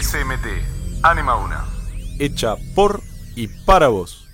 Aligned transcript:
SMT, 0.00 0.46
Anima 1.02 1.34
1. 1.34 1.56
Hecha 2.20 2.54
por 2.76 3.02
y 3.34 3.48
para 3.48 3.88
vos. 3.88 4.28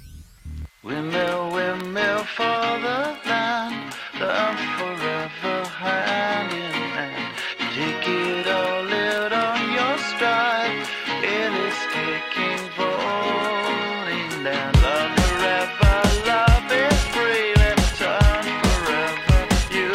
Windmill, 0.82 1.52
windmill 1.52 2.22
for 2.36 2.78
the 2.82 3.16
land, 3.26 3.74
love 4.20 4.58
forever 4.76 5.64
hand 5.80 6.52
in 6.52 6.72
hand. 6.92 7.34
Take 7.74 8.06
it 8.06 8.46
all, 8.46 8.84
live 8.84 9.32
on 9.32 9.72
your 9.72 9.96
stride. 10.12 10.84
It 11.22 11.52
is 11.66 11.78
taking 11.94 12.68
falling 12.76 14.44
down. 14.44 14.72
Love 14.82 15.16
forever, 15.16 16.02
love 16.26 16.70
is 16.70 17.00
free. 17.14 17.54
Let's 17.56 17.98
turn 17.98 18.44
forever, 18.64 19.48
you 19.72 19.90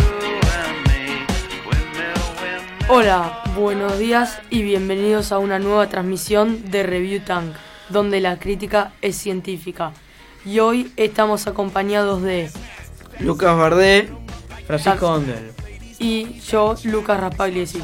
and 0.57 0.77
me. 0.87 1.25
Windmill, 1.63 2.25
windmill. 2.41 2.87
Hola, 2.87 3.48
buenos 3.59 3.99
días 3.99 4.39
y 4.49 4.63
bienvenidos 4.63 5.33
a 5.33 5.37
una 5.37 5.59
nueva 5.59 5.89
transmisión 5.89 6.71
de 6.71 6.81
Review 6.83 7.19
Tank, 7.19 7.53
donde 7.89 8.21
la 8.21 8.39
crítica 8.39 8.93
es 9.01 9.17
científica. 9.17 9.91
Y 10.45 10.59
hoy 10.59 10.93
estamos 10.95 11.45
acompañados 11.45 12.21
de 12.21 12.49
Lucas 13.19 13.57
Bardé, 13.57 14.07
Francisco 14.65 15.09
Ondel. 15.09 15.51
y 15.99 16.39
yo, 16.39 16.75
Lucas 16.85 17.19
Raspagliesi. 17.19 17.83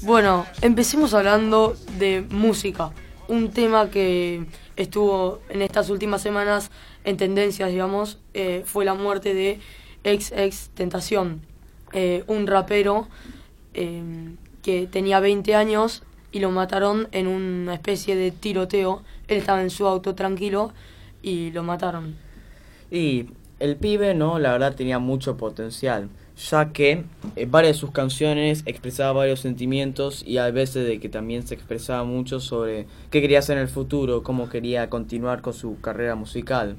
Bueno, 0.00 0.46
empecemos 0.62 1.12
hablando 1.12 1.76
de 1.98 2.24
música, 2.30 2.92
un 3.28 3.50
tema 3.50 3.90
que 3.90 4.46
estuvo 4.76 5.40
en 5.50 5.60
estas 5.60 5.90
últimas 5.90 6.22
semanas 6.22 6.70
en 7.04 7.18
tendencias, 7.18 7.70
digamos, 7.70 8.18
eh, 8.32 8.62
fue 8.64 8.86
la 8.86 8.94
muerte 8.94 9.34
de 9.34 9.60
XX 10.04 10.70
Tentación, 10.70 11.42
eh, 11.92 12.24
un 12.28 12.46
rapero 12.46 13.08
eh, 13.74 14.02
que 14.62 14.86
tenía 14.86 15.20
20 15.20 15.54
años 15.54 16.02
y 16.30 16.40
lo 16.40 16.50
mataron 16.50 17.08
en 17.12 17.26
una 17.26 17.74
especie 17.74 18.16
de 18.16 18.30
tiroteo. 18.30 19.02
Él 19.28 19.38
estaba 19.38 19.62
en 19.62 19.70
su 19.70 19.86
auto 19.86 20.14
tranquilo 20.14 20.72
y 21.22 21.50
lo 21.50 21.62
mataron. 21.62 22.16
Y 22.90 23.26
el 23.60 23.76
pibe, 23.76 24.14
¿no? 24.14 24.38
La 24.38 24.52
verdad 24.52 24.74
tenía 24.74 24.98
mucho 24.98 25.36
potencial, 25.36 26.08
ya 26.36 26.72
que 26.72 27.04
eh, 27.36 27.46
varias 27.48 27.76
de 27.76 27.80
sus 27.80 27.92
canciones 27.92 28.62
expresaba 28.66 29.12
varios 29.12 29.40
sentimientos 29.40 30.24
y 30.26 30.38
a 30.38 30.50
veces 30.50 30.86
de 30.86 30.98
que 30.98 31.08
también 31.08 31.46
se 31.46 31.54
expresaba 31.54 32.04
mucho 32.04 32.40
sobre 32.40 32.86
qué 33.10 33.20
quería 33.20 33.38
hacer 33.38 33.58
en 33.58 33.62
el 33.62 33.68
futuro, 33.68 34.22
cómo 34.22 34.48
quería 34.48 34.90
continuar 34.90 35.42
con 35.42 35.52
su 35.52 35.80
carrera 35.80 36.14
musical. 36.14 36.76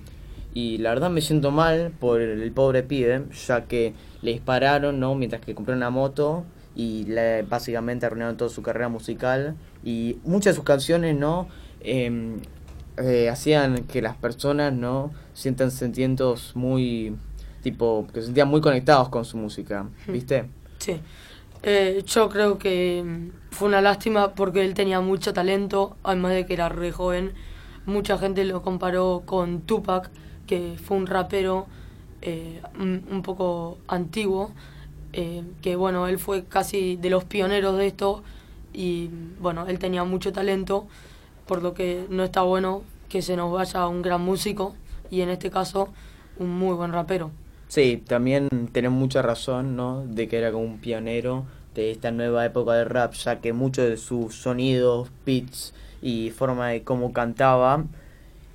Y 0.54 0.78
la 0.80 0.90
verdad 0.90 1.10
me 1.10 1.22
siento 1.22 1.52
mal 1.52 1.92
por 2.00 2.22
el 2.22 2.52
pobre 2.52 2.84
pibe, 2.84 3.24
ya 3.48 3.66
que 3.66 3.94
le 4.22 4.34
dispararon, 4.34 5.00
¿no? 5.00 5.16
Mientras 5.16 5.42
que 5.42 5.56
compró 5.56 5.74
una 5.74 5.90
moto 5.90 6.44
y 6.76 7.04
le, 7.06 7.44
básicamente 7.44 8.06
arruinaron 8.06 8.38
toda 8.38 8.50
su 8.50 8.62
carrera 8.62 8.90
musical. 8.90 9.56
Y 9.84 10.18
muchas 10.24 10.54
de 10.54 10.56
sus 10.56 10.66
canciones, 10.66 11.16
¿no? 11.16 11.48
Em, 11.82 12.40
eh, 12.98 13.30
hacían 13.30 13.84
que 13.84 14.02
las 14.02 14.16
personas 14.16 14.72
no 14.74 15.12
sientan 15.34 15.72
sentimientos 15.72 16.56
muy 16.56 17.16
tipo 17.64 18.08
que 18.14 18.20
se 18.20 18.28
sentían 18.28 18.50
muy 18.50 18.62
conectados 18.62 19.10
con 19.10 19.26
su 19.26 19.38
música 19.38 19.88
viste 20.08 20.48
Sí. 20.84 21.00
Eh, 21.64 22.04
yo 22.06 22.28
creo 22.28 22.58
que 22.58 23.02
mm, 23.06 23.52
fue 23.52 23.70
una 23.70 23.80
lástima 23.80 24.36
porque 24.36 24.66
él 24.66 24.74
tenía 24.74 25.00
mucho 25.00 25.34
talento, 25.34 25.96
además 26.04 26.34
de 26.34 26.46
que 26.46 26.54
era 26.54 26.68
re 26.68 26.92
joven. 26.92 27.32
Mucha 27.86 28.18
gente 28.18 28.44
lo 28.44 28.62
comparó 28.62 29.24
con 29.26 29.62
Tupac, 29.62 30.10
que 30.46 30.76
fue 30.84 30.98
un 30.98 31.08
rapero 31.08 31.68
eh, 32.22 32.62
un, 32.78 33.06
un 33.10 33.22
poco 33.22 33.78
antiguo, 33.88 34.52
eh, 35.14 35.44
que 35.62 35.76
bueno, 35.76 36.08
él 36.08 36.18
fue 36.18 36.44
casi 36.44 36.96
de 36.98 37.10
los 37.10 37.24
pioneros 37.24 37.78
de 37.78 37.88
esto 37.88 38.24
y 38.74 39.10
bueno, 39.40 39.68
él 39.68 39.78
tenía 39.80 40.04
mucho 40.04 40.34
talento, 40.34 40.88
por 41.46 41.62
lo 41.62 41.74
que 41.74 42.06
no 42.10 42.24
está 42.24 42.42
bueno 42.42 42.82
que 43.10 43.22
se 43.22 43.36
nos 43.38 43.52
vaya 43.52 43.88
un 43.88 44.02
gran 44.02 44.22
músico 44.22 44.76
y 45.12 45.22
en 45.22 45.30
este 45.30 45.52
caso 45.52 45.90
un 46.40 46.50
muy 46.50 46.74
buen 46.76 46.92
rapero. 46.92 47.30
sí 47.68 48.04
también 48.08 48.50
tenés 48.72 48.92
mucha 48.92 49.22
razón 49.22 49.76
no 49.76 50.04
de 50.08 50.28
que 50.28 50.40
era 50.40 50.52
como 50.52 50.64
un 50.64 50.80
pionero 50.80 51.46
de 51.76 51.92
esta 51.92 52.10
nueva 52.10 52.44
época 52.46 52.74
de 52.74 52.86
rap 52.86 53.14
ya 53.14 53.40
que 53.40 53.54
muchos 53.54 53.88
de 53.88 53.98
sus 53.98 54.34
sonidos 54.34 55.10
beats 55.26 55.76
y 56.02 56.32
forma 56.32 56.70
de 56.70 56.84
cómo 56.84 57.14
cantaba 57.14 57.86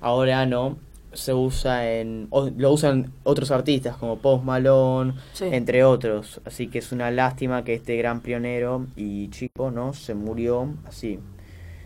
ahora 0.01 0.45
no 0.45 0.77
se 1.13 1.33
usa 1.33 1.91
en 1.91 2.27
o- 2.29 2.49
lo 2.55 2.71
usan 2.71 3.11
otros 3.23 3.51
artistas 3.51 3.97
como 3.97 4.19
Post 4.19 4.43
Malone 4.43 5.13
Sí. 5.33 5.45
entre 5.51 5.83
otros. 5.83 6.41
Así 6.45 6.67
que 6.67 6.79
es 6.79 6.91
una 6.91 7.09
lástima 7.11 7.63
que 7.63 7.73
este 7.73 7.95
gran 7.97 8.21
pionero 8.21 8.85
y 8.95 9.29
chico 9.29 9.71
no 9.71 9.93
se 9.93 10.13
murió. 10.15 10.73
Así. 10.85 11.19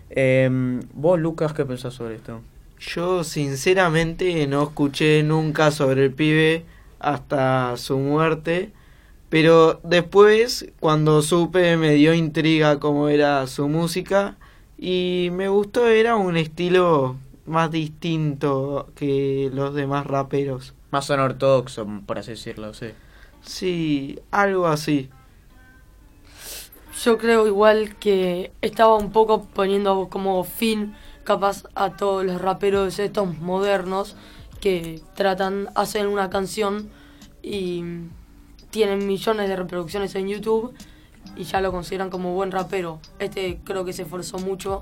Em, 0.10 0.82
vos 0.94 1.20
Lucas 1.20 1.54
qué 1.54 1.66
pensás 1.66 1.94
sobre 1.94 2.16
esto 2.16 2.42
yo 2.80 3.24
sinceramente 3.24 4.46
no 4.46 4.64
escuché 4.64 5.24
nunca 5.24 5.72
sobre 5.72 6.04
el 6.04 6.12
pibe 6.12 6.66
hasta 7.00 7.78
su 7.78 7.98
muerte, 7.98 8.72
pero 9.30 9.80
después 9.84 10.70
cuando 10.82 11.22
supe 11.22 11.78
me 11.78 11.94
dio 11.94 12.14
intriga 12.14 12.80
cómo 12.80 13.08
era 13.08 13.48
su 13.48 13.70
música 13.70 14.36
y 14.78 15.30
me 15.32 15.48
gustó, 15.48 15.88
era 15.88 16.18
un 16.18 16.36
estilo 16.36 17.16
más 17.46 17.72
distinto 17.72 18.90
que 18.96 19.50
los 19.54 19.74
demás 19.74 20.06
raperos. 20.06 20.74
más 20.92 21.10
ortodoxo 21.10 21.86
por 22.06 22.20
así 22.20 22.32
decirlo 22.32 22.74
sí 22.74 22.88
Sí, 23.44 24.20
algo 24.32 24.68
así. 24.68 25.10
Yo 27.04 27.18
creo 27.18 27.48
igual 27.48 27.96
que 27.98 28.52
estaba 28.62 28.96
un 28.96 29.12
poco 29.12 29.46
poniendo 29.46 30.08
como 30.10 30.44
fin 30.44 30.96
capaz 31.24 31.64
a 31.76 31.98
todos 31.98 32.26
los 32.26 32.42
raperos 32.42 33.00
estos 33.00 33.38
modernos 33.40 34.16
que 34.62 35.02
tratan, 35.16 35.70
hacen 35.76 36.08
una 36.08 36.30
canción 36.30 36.90
y 37.42 37.84
tienen 38.70 39.06
millones 39.06 39.50
de 39.50 39.56
reproducciones 39.56 40.16
en 40.16 40.30
YouTube 40.30 40.74
y 41.36 41.44
ya 41.44 41.60
lo 41.60 41.72
consideran 41.72 42.10
como 42.10 42.34
buen 42.34 42.52
rapero. 42.52 43.00
Este 43.20 43.60
creo 43.66 43.84
que 43.84 43.92
se 43.92 44.04
esforzó 44.04 44.38
mucho 44.40 44.80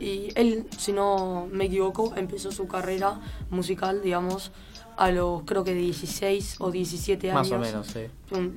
y 0.00 0.28
él, 0.34 0.66
si 0.76 0.92
no 0.92 1.48
me 1.50 1.64
equivoco, 1.66 2.14
empezó 2.16 2.52
su 2.52 2.66
carrera 2.68 3.20
musical, 3.50 4.00
digamos, 4.02 4.52
a 4.96 5.10
los 5.10 5.42
creo 5.44 5.64
que 5.64 5.74
16 5.74 6.56
o 6.58 6.70
17 6.70 7.30
años. 7.30 7.50
más 7.50 7.52
o 7.52 7.58
menos 7.58 7.86
sí 7.86 8.00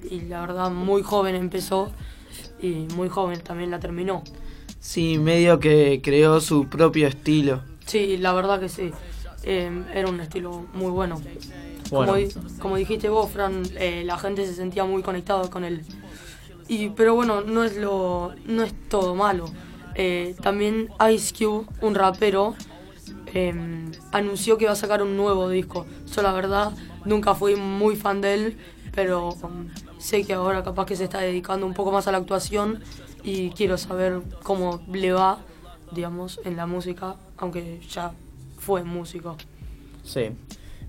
y 0.10 0.22
la 0.22 0.42
verdad 0.42 0.72
muy 0.72 1.02
joven 1.04 1.36
empezó 1.36 1.92
y 2.62 2.88
muy 2.96 3.10
joven 3.10 3.40
también 3.42 3.72
la 3.72 3.80
terminó. 3.80 4.24
Sí, 4.80 5.18
medio 5.20 5.60
que 5.60 6.02
creó 6.04 6.42
su 6.42 6.68
propio 6.68 7.08
estilo. 7.08 7.62
Sí, 7.86 8.18
la 8.18 8.34
verdad 8.34 8.60
que 8.60 8.70
sí. 8.70 8.92
Eh, 9.44 9.84
era 9.94 10.08
un 10.10 10.20
estilo 10.20 10.66
muy 10.74 10.90
bueno. 10.92 11.22
Bueno. 11.92 12.14
Como, 12.14 12.16
di- 12.16 12.34
como 12.60 12.76
dijiste 12.78 13.10
vos, 13.10 13.30
Fran, 13.32 13.64
eh, 13.76 14.04
la 14.06 14.18
gente 14.18 14.46
se 14.46 14.54
sentía 14.56 14.84
muy 14.86 15.02
conectada 15.04 15.50
con 15.50 15.64
él. 15.64 15.82
Y, 16.68 16.90
pero 16.90 17.14
bueno, 17.16 17.42
no 17.42 17.64
es, 17.64 17.76
lo, 17.78 18.34
no 18.46 18.64
es 18.64 18.74
todo 18.90 19.14
malo. 19.16 19.46
Eh, 19.96 20.36
también 20.42 20.90
Ice 21.12 21.34
Cube, 21.34 21.68
un 21.82 21.96
rapero, 21.96 22.56
eh, 23.34 23.54
anunció 24.12 24.58
que 24.58 24.66
va 24.66 24.72
a 24.72 24.76
sacar 24.76 25.02
un 25.02 25.18
nuevo 25.18 25.50
disco. 25.50 25.86
Yo 26.14 26.22
la 26.22 26.34
verdad 26.34 26.72
nunca 27.06 27.36
fui 27.36 27.56
muy 27.56 27.96
fan 27.96 28.22
de 28.22 28.34
él, 28.34 28.58
pero 28.94 29.36
sé 29.98 30.24
que 30.24 30.34
ahora 30.34 30.64
capaz 30.64 30.86
que 30.86 30.96
se 30.96 31.06
está 31.06 31.20
dedicando 31.20 31.66
un 31.66 31.74
poco 31.74 31.92
más 31.92 32.08
a 32.08 32.12
la 32.12 32.18
actuación 32.18 32.82
y 33.24 33.52
quiero 33.52 33.78
saber 33.78 34.22
cómo 34.44 34.82
le 34.92 35.14
va, 35.14 35.40
digamos, 35.92 36.40
en 36.44 36.58
la 36.58 36.66
música, 36.66 37.16
aunque 37.38 37.80
ya 37.90 38.14
fue 38.58 38.84
músico. 38.84 39.38
Sí, 40.04 40.32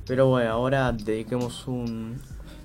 pero 0.06 0.26
bueno, 0.28 0.50
ahora 0.50 0.92
dediquemos 0.92 1.66
un 1.66 2.20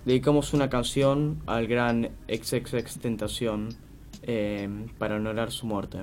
dedicamos 0.06 0.54
una 0.54 0.70
canción 0.70 1.42
al 1.48 1.68
gran 1.68 2.12
XXX 2.30 3.00
Tentación 3.00 3.76
eh, 4.24 4.70
para 4.98 5.18
honorar 5.18 5.52
su 5.52 5.68
muerte. 5.68 6.00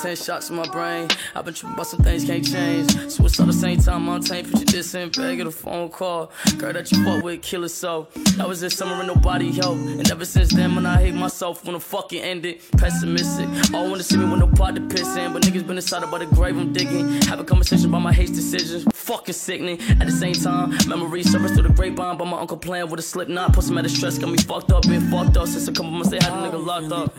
Put 0.00 0.08
10 0.08 0.16
shots 0.16 0.50
in 0.50 0.56
my 0.56 0.66
brain. 0.68 1.08
I've 1.34 1.44
been 1.44 1.52
tripping 1.52 1.74
about 1.74 1.86
some 1.86 2.00
things 2.00 2.24
can't 2.24 2.44
change. 2.44 2.96
All 2.96 3.46
the 3.46 3.52
same 3.52 3.80
time 3.80 4.08
on 4.08 4.22
tape. 4.22 4.46
Picture 4.46 4.64
this 4.64 4.94
in 4.94 5.10
get 5.10 5.46
a 5.46 5.50
phone 5.50 5.90
call. 5.90 6.32
Girl 6.56 6.72
that 6.72 6.90
you 6.90 7.04
fuck 7.04 7.22
with, 7.22 7.42
kill 7.42 7.64
it 7.64 7.68
so. 7.68 8.08
That 8.36 8.48
was 8.48 8.60
this 8.60 8.76
summer 8.76 8.94
and 8.94 9.08
nobody 9.08 9.52
helped. 9.52 9.80
And 9.80 10.10
ever 10.10 10.24
since 10.24 10.52
then, 10.54 10.74
when 10.74 10.86
I 10.86 11.00
hate 11.00 11.14
myself, 11.14 11.64
when 11.64 11.74
the 11.74 11.80
fuck 11.80 12.12
it 12.12 12.20
ended. 12.20 12.60
Pessimistic. 12.78 13.74
All 13.74 13.90
wanna 13.90 14.02
see 14.02 14.16
me 14.16 14.24
with 14.24 14.40
no 14.40 14.46
pot 14.46 14.74
to 14.76 14.80
piss 14.80 15.16
in. 15.16 15.32
But 15.32 15.42
niggas 15.42 15.66
been 15.66 15.76
inside 15.76 16.02
about 16.02 16.20
the 16.20 16.26
grave 16.26 16.56
I'm 16.56 16.72
digging. 16.72 17.20
Have 17.22 17.40
a 17.40 17.44
conversation 17.44 17.86
about 17.86 18.00
my 18.00 18.12
hate 18.12 18.32
decisions. 18.32 18.84
Fucking 18.94 19.34
sickening. 19.34 19.80
At 20.00 20.06
the 20.06 20.12
same 20.12 20.34
time, 20.34 20.76
memories 20.88 21.30
surface 21.30 21.52
through 21.52 21.68
the 21.68 21.74
grapevine. 21.74 22.16
But 22.16 22.26
my 22.26 22.38
uncle 22.38 22.56
playing 22.56 22.88
with 22.88 23.00
a 23.00 23.02
slip 23.02 23.28
knot. 23.28 23.52
Put 23.52 23.64
some 23.64 23.76
out 23.76 23.84
of 23.84 23.90
stress, 23.90 24.18
got 24.18 24.30
me 24.30 24.38
fucked 24.38 24.72
up, 24.72 24.82
been 24.82 25.10
fucked 25.10 25.36
up 25.36 25.46
since 25.46 25.68
a 25.68 25.72
couple 25.72 25.90
months 25.90 26.08
they 26.08 26.18
had 26.18 26.32
a 26.32 26.36
nigga 26.36 26.64
locked 26.64 26.92
up. 26.92 27.14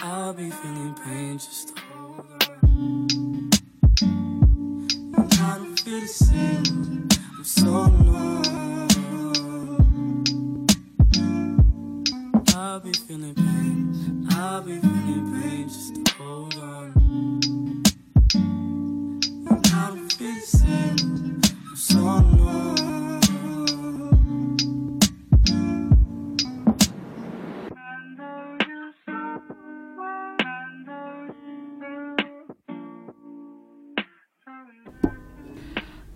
I'll 0.00 0.32
be 0.32 0.48
feeling 0.48 0.94
pain 0.94 1.38
just 1.38 1.74
I'll 12.78 12.80
be 12.80 12.92
feeling 12.92 13.34
pain. 13.34 14.28
I'll 14.30 14.62
be 14.62 14.97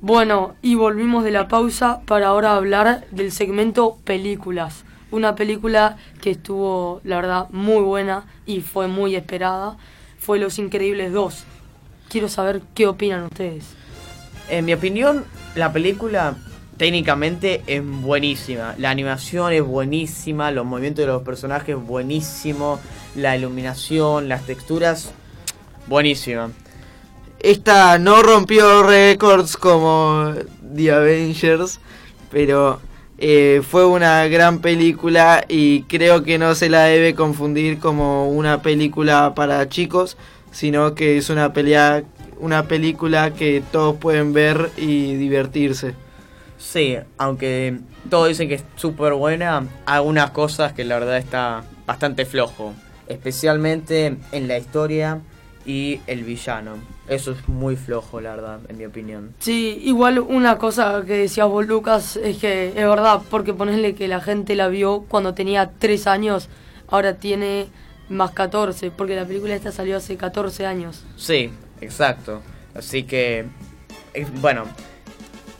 Bueno, 0.02 0.56
y 0.62 0.74
volvimos 0.74 1.22
de 1.22 1.30
la 1.30 1.46
pausa 1.46 2.00
para 2.06 2.26
ahora 2.26 2.56
hablar 2.56 3.06
del 3.12 3.30
segmento 3.30 3.98
películas. 4.02 4.84
Una 5.12 5.36
película 5.36 5.96
que 6.20 6.32
estuvo, 6.32 7.00
la 7.04 7.14
verdad, 7.14 7.46
muy 7.50 7.84
buena 7.84 8.26
y 8.44 8.62
fue 8.62 8.88
muy 8.88 9.14
esperada. 9.14 9.76
Fue 10.18 10.40
Los 10.40 10.58
Increíbles 10.58 11.12
2. 11.12 11.44
Quiero 12.08 12.28
saber 12.28 12.62
qué 12.74 12.88
opinan 12.88 13.22
ustedes. 13.22 13.64
En 14.48 14.64
mi 14.64 14.74
opinión, 14.74 15.24
la 15.54 15.72
película 15.72 16.34
técnicamente 16.78 17.62
es 17.68 17.80
buenísima. 17.86 18.74
La 18.78 18.90
animación 18.90 19.52
es 19.52 19.62
buenísima, 19.62 20.50
los 20.50 20.66
movimientos 20.66 21.06
de 21.06 21.12
los 21.12 21.22
personajes 21.22 21.76
buenísimo, 21.76 22.80
la 23.14 23.36
iluminación, 23.36 24.28
las 24.28 24.46
texturas 24.46 25.12
buenísima. 25.86 26.50
Esta 27.42 27.98
no 27.98 28.22
rompió 28.22 28.84
récords 28.84 29.56
como 29.56 30.32
The 30.76 30.92
Avengers, 30.92 31.80
pero 32.30 32.78
eh, 33.18 33.62
fue 33.68 33.84
una 33.84 34.28
gran 34.28 34.60
película 34.60 35.44
y 35.48 35.82
creo 35.82 36.22
que 36.22 36.38
no 36.38 36.54
se 36.54 36.70
la 36.70 36.84
debe 36.84 37.16
confundir 37.16 37.80
como 37.80 38.28
una 38.28 38.62
película 38.62 39.34
para 39.34 39.68
chicos, 39.68 40.16
sino 40.52 40.94
que 40.94 41.18
es 41.18 41.30
una 41.30 41.52
pelea, 41.52 42.04
una 42.38 42.68
película 42.68 43.34
que 43.34 43.60
todos 43.72 43.96
pueden 43.96 44.32
ver 44.32 44.70
y 44.76 45.16
divertirse. 45.16 45.96
Sí, 46.58 46.96
aunque 47.18 47.80
todos 48.08 48.28
dicen 48.28 48.48
que 48.48 48.54
es 48.54 48.64
súper 48.76 49.14
buena, 49.14 49.66
algunas 49.84 50.30
cosas 50.30 50.74
que 50.74 50.84
la 50.84 51.00
verdad 51.00 51.18
está 51.18 51.64
bastante 51.86 52.24
flojo. 52.24 52.72
Especialmente 53.08 54.16
en 54.30 54.46
la 54.46 54.58
historia 54.58 55.20
y 55.64 56.00
el 56.06 56.24
villano. 56.24 56.76
Eso 57.08 57.32
es 57.32 57.48
muy 57.48 57.76
flojo, 57.76 58.20
la 58.20 58.30
verdad, 58.36 58.60
en 58.68 58.78
mi 58.78 58.84
opinión. 58.84 59.34
Sí, 59.38 59.80
igual 59.84 60.18
una 60.18 60.58
cosa 60.58 61.02
que 61.06 61.14
decías 61.14 61.46
vos, 61.48 61.66
Lucas, 61.66 62.16
es 62.16 62.38
que 62.38 62.68
es 62.68 62.74
verdad, 62.74 63.20
porque 63.30 63.54
ponerle 63.54 63.94
que 63.94 64.08
la 64.08 64.20
gente 64.20 64.54
la 64.56 64.68
vio 64.68 65.04
cuando 65.08 65.34
tenía 65.34 65.70
3 65.78 66.06
años, 66.06 66.48
ahora 66.88 67.14
tiene 67.14 67.66
más 68.08 68.32
14, 68.32 68.90
porque 68.90 69.14
la 69.16 69.24
película 69.24 69.54
esta 69.54 69.72
salió 69.72 69.96
hace 69.96 70.16
14 70.16 70.66
años. 70.66 71.04
Sí, 71.16 71.50
exacto. 71.80 72.42
Así 72.74 73.04
que, 73.04 73.46
bueno, 74.40 74.64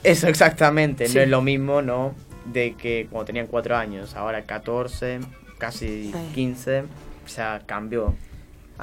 eso 0.03 0.27
exactamente, 0.27 1.07
Sí. 1.07 1.15
no 1.15 1.21
es 1.21 1.29
lo 1.29 1.41
mismo, 1.41 1.81
¿no? 1.81 2.13
De 2.45 2.73
que 2.75 3.07
cuando 3.09 3.25
tenían 3.25 3.47
4 3.47 3.77
años, 3.77 4.15
ahora 4.15 4.43
14, 4.43 5.19
casi 5.57 6.11
Sí. 6.11 6.13
15, 6.35 6.83
ya 7.35 7.61
cambió. 7.65 8.13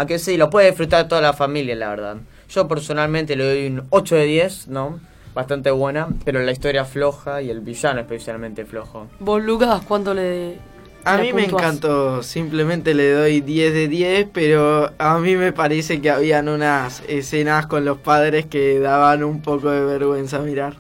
Aunque 0.00 0.19
sí, 0.19 0.38
lo 0.38 0.49
puede 0.49 0.69
disfrutar 0.69 1.08
toda 1.08 1.20
la 1.20 1.35
familia, 1.35 1.76
la 1.76 1.91
verdad. 1.91 2.17
Yo 2.49 2.67
personalmente 2.67 3.37
le 3.37 3.44
doy 3.44 3.67
un 3.67 3.87
8 3.91 4.14
de 4.14 4.25
10, 4.25 4.69
¿no? 4.69 4.99
Bastante 5.35 5.70
buena, 5.70 6.08
pero 6.25 6.41
la 6.41 6.52
historia 6.52 6.87
floja 6.87 7.43
y 7.43 7.50
el 7.50 7.61
villano 7.61 8.00
especialmente 8.00 8.64
flojo. 8.64 9.08
Vos, 9.19 9.43
Lucas, 9.43 9.82
¿cuánto 9.87 10.14
le 10.14 10.56
A 11.05 11.19
mí 11.19 11.35
me 11.35 11.44
encantó, 11.44 12.23
simplemente 12.23 12.94
le 12.94 13.12
doy 13.12 13.43
10 13.43 13.75
de 13.75 13.88
10, 13.88 14.29
pero 14.32 14.91
a 14.97 15.19
mí 15.19 15.37
me 15.37 15.52
parece 15.52 16.00
que 16.00 16.08
habían 16.08 16.49
unas 16.49 17.02
escenas 17.06 17.67
con 17.67 17.85
los 17.85 17.99
padres 17.99 18.47
que 18.47 18.81
daban 18.81 19.23
un 19.23 19.43
poco 19.43 19.69
de 19.70 19.85
vergüenza 19.85 20.38
mirar. 20.38 20.76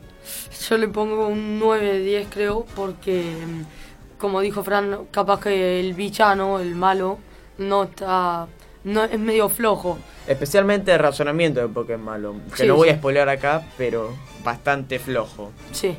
Yo 0.66 0.78
le 0.78 0.88
pongo 0.88 1.28
un 1.28 1.58
9 1.58 1.84
de 1.84 1.98
10 1.98 2.28
creo 2.30 2.64
porque, 2.74 3.22
mm, 3.22 4.18
como 4.18 4.40
dijo 4.40 4.64
Fran, 4.64 4.96
capaz 5.10 5.40
que 5.40 5.78
el 5.78 5.92
villano, 5.92 6.58
el 6.58 6.74
malo, 6.74 7.18
no 7.58 7.82
está... 7.82 8.48
no 8.84 9.04
es 9.04 9.18
medio 9.18 9.48
flojo. 9.48 9.98
Especialmente 10.26 10.92
el 10.92 10.98
razonamiento 10.98 11.60
de 11.60 11.68
Pokémon 11.68 12.04
malo. 12.04 12.34
Que 12.54 12.62
Sí, 12.62 12.68
no 12.68 12.76
voy 12.76 12.88
sí. 12.88 12.94
a 12.94 12.98
spoilear 12.98 13.28
acá, 13.28 13.66
pero 13.76 14.14
bastante 14.44 14.98
flojo. 14.98 15.50
Sí. 15.72 15.96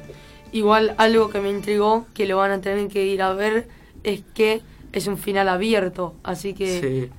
Igual 0.51 0.95
algo 0.98 1.30
que 1.30 1.39
me 1.39 1.50
intrigó, 1.50 2.06
que 2.13 2.25
lo 2.25 2.38
van 2.38 2.51
a 2.51 2.62
tener 2.62 2.88
que 2.89 3.06
ir 3.06 3.22
a 3.22 3.33
ver, 3.33 3.68
es 4.04 4.22
que 4.33 4.62
es 4.92 5.07
un 5.07 5.18
final 5.18 5.48
abierto. 5.50 6.13
Así 6.24 6.54
que... 6.54 6.80
Sí. 6.81 7.12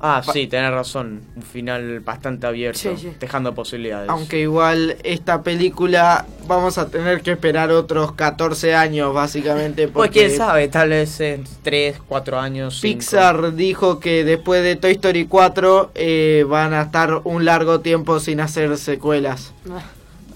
Ah, 0.00 0.22
sí, 0.32 0.46
tenés 0.46 0.70
razón. 0.70 1.22
Un 1.34 1.42
final 1.42 1.98
bastante 2.00 2.46
abierto, 2.46 2.78
Sí, 2.78 2.90
sí. 2.96 3.12
dejando 3.18 3.52
posibilidades. 3.54 4.08
Aunque 4.08 4.38
igual 4.40 4.96
esta 5.02 5.42
película 5.42 6.24
vamos 6.46 6.78
a 6.78 6.88
tener 6.88 7.20
que 7.20 7.32
esperar 7.32 7.72
otros 7.72 8.12
14 8.12 8.76
años 8.76 9.12
básicamente 9.12 9.88
Pues 9.88 10.06
porque 10.08 10.26
quién 10.26 10.36
sabe, 10.36 10.68
tal 10.68 10.90
vez 10.90 11.18
en 11.20 11.44
3, 11.62 11.98
4 12.06 12.38
años. 12.38 12.78
cinco. 12.80 12.98
Pixar 12.98 13.54
dijo 13.56 13.98
que 13.98 14.22
después 14.24 14.62
de 14.62 14.76
Toy 14.76 14.92
Story 14.92 15.26
4 15.26 15.90
eh, 15.96 16.44
van 16.48 16.74
a 16.74 16.82
estar 16.82 17.20
un 17.24 17.44
largo 17.44 17.80
tiempo 17.80 18.20
sin 18.20 18.40
hacer 18.40 18.76
secuelas. 18.78 19.52
ah, 19.70 19.80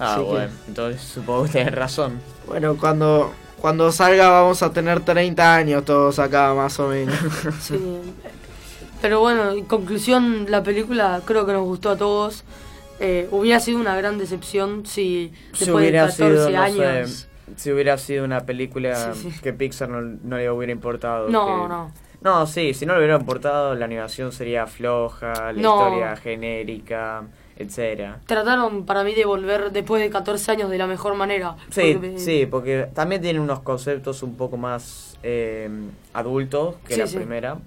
Ah, 0.01 0.15
Así 0.15 0.25
que- 0.25 0.31
bueno, 0.31 0.53
entonces 0.67 1.01
supongo 1.03 1.45
que 1.45 1.51
tenés 1.51 1.75
razón. 1.75 2.19
Bueno, 2.49 2.77
cuando 2.77 3.33
cuando 3.61 3.93
salga 3.93 4.29
vamos 4.29 4.61
a 4.65 4.73
tener 4.73 4.99
30 4.99 5.55
años 5.55 5.85
todos 5.85 6.19
acá 6.19 6.53
más 6.53 6.81
o 6.81 6.89
menos. 6.89 7.15
sí. 7.61 7.77
Pero 9.03 9.21
bueno, 9.21 9.51
en 9.51 9.65
conclusión, 9.65 10.47
la 10.49 10.63
película 10.63 11.21
creo 11.27 11.45
que 11.45 11.53
nos 11.53 11.65
gustó 11.65 11.91
a 11.91 11.97
todos. 11.97 12.45
Eh, 13.01 13.29
hubiera 13.33 13.59
sido 13.59 13.81
una 13.81 13.97
gran 13.97 14.17
decepción 14.17 14.87
si 14.87 15.33
Si 15.53 15.65
después 15.65 15.67
de 15.69 15.73
hubiera 15.91 16.07
14 16.07 16.25
sido, 16.37 16.51
no 16.51 16.63
años... 16.63 17.11
sé, 17.11 17.27
si 17.57 17.73
hubiera 17.73 17.99
sido 17.99 18.25
una 18.25 18.47
película 18.47 19.13
Sí, 19.15 19.33
sí. 19.33 19.41
que 19.43 19.53
Pixar 19.53 19.89
no, 19.89 20.01
no 20.01 20.37
le 20.37 20.49
hubiera 20.51 20.73
importado. 20.73 21.29
No, 21.29 21.47
que- 21.47 21.69
no. 21.69 21.93
No, 22.23 22.47
sí, 22.47 22.73
si 22.75 22.87
no 22.87 22.93
le 22.93 23.01
hubiera 23.01 23.17
importado, 23.19 23.75
la 23.75 23.85
animación 23.87 24.31
sería 24.31 24.69
floja, 24.69 25.53
la 25.53 25.61
No. 25.61 25.77
historia 25.83 26.15
genérica, 26.15 27.25
etcétera. 27.57 28.21
Trataron 28.27 28.87
para 28.87 29.03
mí 29.03 29.13
de 29.15 29.25
volver 29.25 29.73
después 29.73 30.01
de 30.01 30.09
14 30.09 30.53
años 30.53 30.71
de 30.71 30.79
la 30.79 30.87
mejor 30.87 31.17
manera. 31.17 31.57
Sí, 31.71 31.95
Porque- 31.95 32.19
sí, 32.21 32.47
porque 32.49 32.87
también 32.95 33.21
tiene 33.21 33.41
unos 33.41 33.59
conceptos 33.61 34.23
un 34.23 34.37
poco 34.37 34.57
más 34.57 35.19
eh, 35.25 35.69
adultos 36.13 36.77
que 36.87 36.95
Sí, 36.95 37.01
la 37.01 37.07
sí. 37.09 37.17
primera. 37.17 37.59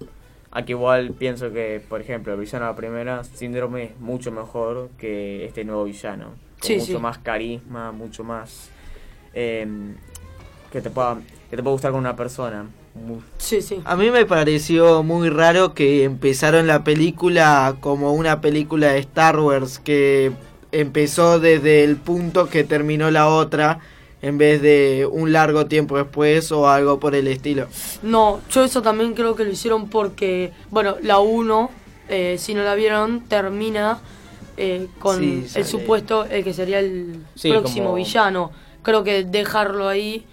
Aquí 0.57 0.71
igual 0.71 1.11
pienso 1.11 1.51
que, 1.51 1.83
por 1.87 1.99
ejemplo, 1.99 2.33
el 2.33 2.39
villano 2.39 2.65
de 2.65 2.71
la 2.71 2.75
primera, 2.77 3.23
Síndrome, 3.25 3.83
es 3.83 3.99
mucho 3.99 4.31
mejor 4.31 4.89
que 4.97 5.43
este 5.45 5.65
nuevo 5.65 5.83
villano. 5.83 6.27
Con 6.59 6.67
Sí, 6.67 6.75
mucho 6.77 6.85
sí. 6.85 6.97
más 6.97 7.17
carisma, 7.17 7.91
mucho 7.91 8.23
más... 8.23 8.69
eh, 9.33 9.67
que, 10.71 10.81
te 10.81 10.89
pueda, 10.89 11.17
que 11.49 11.57
te 11.57 11.61
pueda 11.61 11.73
gustar 11.73 11.91
con 11.91 11.99
una 11.99 12.15
persona. 12.15 12.65
Sí, 13.37 13.61
sí. 13.61 13.81
A 13.83 13.97
mí 13.97 14.09
me 14.11 14.25
pareció 14.25 15.03
muy 15.03 15.27
raro 15.29 15.73
que 15.73 16.05
empezaron 16.05 16.67
la 16.67 16.85
película 16.85 17.75
como 17.81 18.13
una 18.13 18.39
película 18.39 18.93
de 18.93 18.99
Star 18.99 19.37
Wars 19.37 19.79
que 19.79 20.31
empezó 20.71 21.41
desde 21.41 21.83
el 21.83 21.97
punto 21.97 22.47
que 22.49 22.63
terminó 22.63 23.11
la 23.11 23.27
otra 23.27 23.79
en 24.25 24.39
vez 24.39 24.59
de 24.59 25.07
un 25.09 25.31
largo 25.31 25.67
tiempo 25.67 25.97
después 25.97 26.51
o 26.51 26.67
algo 26.67 26.99
por 26.99 27.13
el 27.13 27.27
estilo. 27.27 27.67
No, 28.01 28.41
yo 28.49 28.63
eso 28.63 28.81
también 28.81 29.13
creo 29.13 29.35
que 29.35 29.43
lo 29.43 29.51
hicieron 29.51 29.87
porque, 29.87 30.51
bueno, 30.71 30.95
la 31.03 31.19
1, 31.19 31.69
eh, 32.09 32.37
si 32.39 32.55
no 32.55 32.63
la 32.63 32.73
vieron, 32.73 33.21
termina 33.27 33.99
eh, 34.57 34.87
con 34.97 35.19
Sí, 35.19 35.45
el 35.53 35.63
supuesto, 35.65 36.25
el 36.25 36.43
que 36.43 36.53
sería 36.55 36.79
el 36.79 37.17
Sí, 37.35 37.49
próximo 37.51 37.85
como- 37.89 37.95
villano. 37.97 38.51
Creo 38.81 39.03
que 39.03 39.23
dejarlo 39.25 39.87
ahí, 39.87 40.25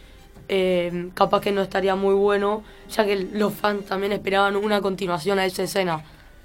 eh, 0.49 1.11
capaz 1.13 1.43
que 1.43 1.53
no 1.53 1.61
estaría 1.61 1.95
muy 1.95 2.15
bueno, 2.15 2.63
ya 2.91 3.05
que 3.05 3.17
los 3.35 3.53
fans 3.53 3.85
también 3.85 4.13
esperaban 4.13 4.57
una 4.57 4.81
continuación 4.81 5.39
a 5.39 5.45
esa 5.45 5.65
escena. 5.65 6.03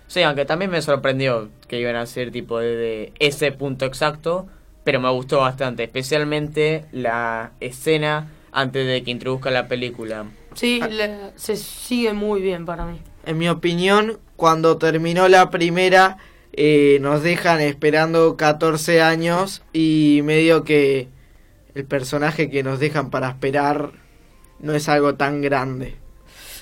Sí, 0.07 0.21
aunque 0.21 0.43
también 0.43 0.69
me 0.71 0.81
sorprendió 0.81 1.47
que 1.69 1.79
iban 1.79 1.95
a 1.95 2.05
ser 2.07 2.29
tipo 2.31 2.59
de, 2.59 2.75
de 2.75 3.13
ese 3.19 3.53
punto 3.53 3.85
exacto, 3.85 4.47
pero 4.87 5.01
me 5.01 5.09
gustó 5.09 5.39
bastante, 5.39 5.83
especialmente 5.83 6.85
la 6.93 7.51
escena 7.59 8.29
antes 8.53 8.87
de 8.87 9.03
que 9.03 9.11
introduzca 9.11 9.51
la 9.51 9.67
película. 9.67 10.27
Sí, 10.53 10.79
le- 10.79 11.33
se 11.35 11.57
sigue 11.57 12.13
muy 12.13 12.41
bien 12.41 12.65
para 12.65 12.85
mí. 12.85 13.01
En 13.25 13.37
mi 13.37 13.49
opinión, 13.49 14.17
cuando 14.37 14.77
terminó 14.77 15.27
la 15.27 15.49
primera, 15.49 16.19
eh, 16.53 16.99
nos 17.01 17.21
dejan 17.21 17.59
esperando 17.59 18.37
14 18.37 19.01
años 19.01 19.61
y 19.73 20.21
medio 20.23 20.63
que 20.63 21.09
el 21.75 21.83
personaje 21.83 22.49
que 22.49 22.63
nos 22.63 22.79
dejan 22.79 23.09
para 23.09 23.27
esperar 23.27 23.91
no 24.59 24.73
es 24.73 24.87
algo 24.87 25.15
tan 25.15 25.41
grande. 25.41 25.95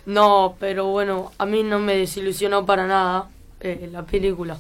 No, 0.08 0.56
pero 0.60 0.88
bueno, 0.88 1.32
a 1.38 1.46
mí 1.46 1.62
no 1.62 1.78
me 1.78 1.96
desilusionó 1.96 2.66
para 2.66 2.88
nada 2.88 3.30
eh, 3.60 3.88
la 3.92 4.02
película. 4.04 4.58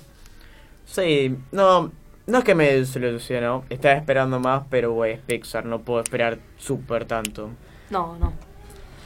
Sí, 0.85 1.35
no, 1.51 1.91
no 2.27 2.37
es 2.39 2.43
que 2.43 2.55
me 2.55 2.71
desilusionó, 2.73 3.63
estaba 3.69 3.95
esperando 3.95 4.39
más, 4.39 4.63
pero 4.69 4.93
güey, 4.93 5.13
es 5.13 5.19
Pixar, 5.19 5.65
no 5.65 5.79
puedo 5.81 6.01
esperar 6.01 6.39
súper 6.57 7.05
tanto. 7.05 7.49
No, 7.89 8.17
no. 8.19 8.33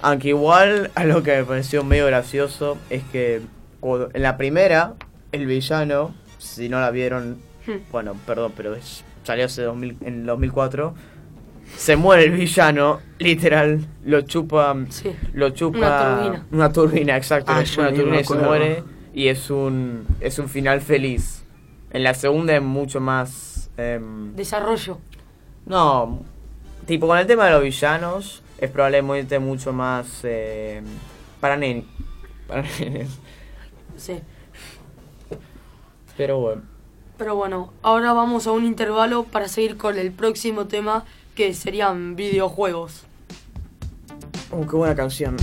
Aunque 0.01 0.29
igual, 0.29 0.91
algo 0.95 1.21
que 1.23 1.35
me 1.37 1.43
pareció 1.43 1.83
medio 1.83 2.05
gracioso 2.05 2.77
es 2.89 3.03
que 3.11 3.41
cuando- 3.81 4.09
en 4.13 4.21
la 4.21 4.37
primera, 4.37 4.93
el 5.33 5.45
villano, 5.45 6.15
si 6.37 6.69
no 6.69 6.79
la 6.79 6.89
vieron, 6.91 7.37
Hmm. 7.67 7.91
bueno, 7.91 8.15
perdón, 8.25 8.53
pero 8.55 8.73
es- 8.75 9.03
salió 9.23 9.45
hace 9.45 9.61
2000, 9.63 9.97
en 10.01 10.25
2004, 10.25 10.93
se 11.75 11.97
muere 11.97 12.23
el 12.23 12.31
villano, 12.31 12.99
literal, 13.19 13.85
lo 14.05 14.21
chupa, 14.21 14.75
Sí. 14.89 15.11
lo 15.33 15.49
chupa 15.51 15.77
Una 15.77 15.99
turbina. 16.21 16.45
una 16.51 16.71
turbina, 16.73 17.17
exacto, 17.17 17.51
Ah, 17.51 17.61
lo 17.61 17.81
una 17.83 17.93
turbina 17.93 18.21
y 18.21 18.23
se 18.23 18.35
muere 18.35 18.83
y 19.13 19.27
es 19.27 19.49
un 19.51 20.05
es 20.21 20.39
un 20.39 20.47
final 20.49 20.79
feliz. 20.81 21.38
En 21.91 22.03
la 22.03 22.13
segunda 22.13 22.55
es 22.55 22.61
mucho 22.61 22.99
más 22.99 23.69
em, 23.77 24.35
Desarrollo. 24.35 24.97
no, 25.65 26.19
tipo 26.85 27.07
con 27.07 27.17
el 27.17 27.25
tema 27.27 27.45
de 27.45 27.51
los 27.51 27.63
villanos 27.63 28.43
es 28.59 28.69
probablemente 28.69 29.39
mucho 29.39 29.71
más 29.73 30.19
eh, 30.23 30.81
para, 31.39 31.57
nen- 31.57 31.85
para 32.47 32.61
nenes. 32.79 33.09
Sí. 33.97 34.19
Pero 36.17 36.39
bueno. 36.39 36.61
Pero 37.17 37.35
bueno, 37.35 37.73
ahora 37.81 38.13
vamos 38.13 38.47
a 38.47 38.51
un 38.51 38.65
intervalo 38.65 39.23
para 39.23 39.47
seguir 39.47 39.77
con 39.77 39.97
el 39.97 40.11
próximo 40.11 40.65
tema 40.67 41.05
que 41.35 41.53
serían 41.53 42.15
videojuegos. 42.15 43.03
Oh, 44.51 44.65
qué 44.67 44.75
buena 44.75 44.95
canción. 44.95 45.35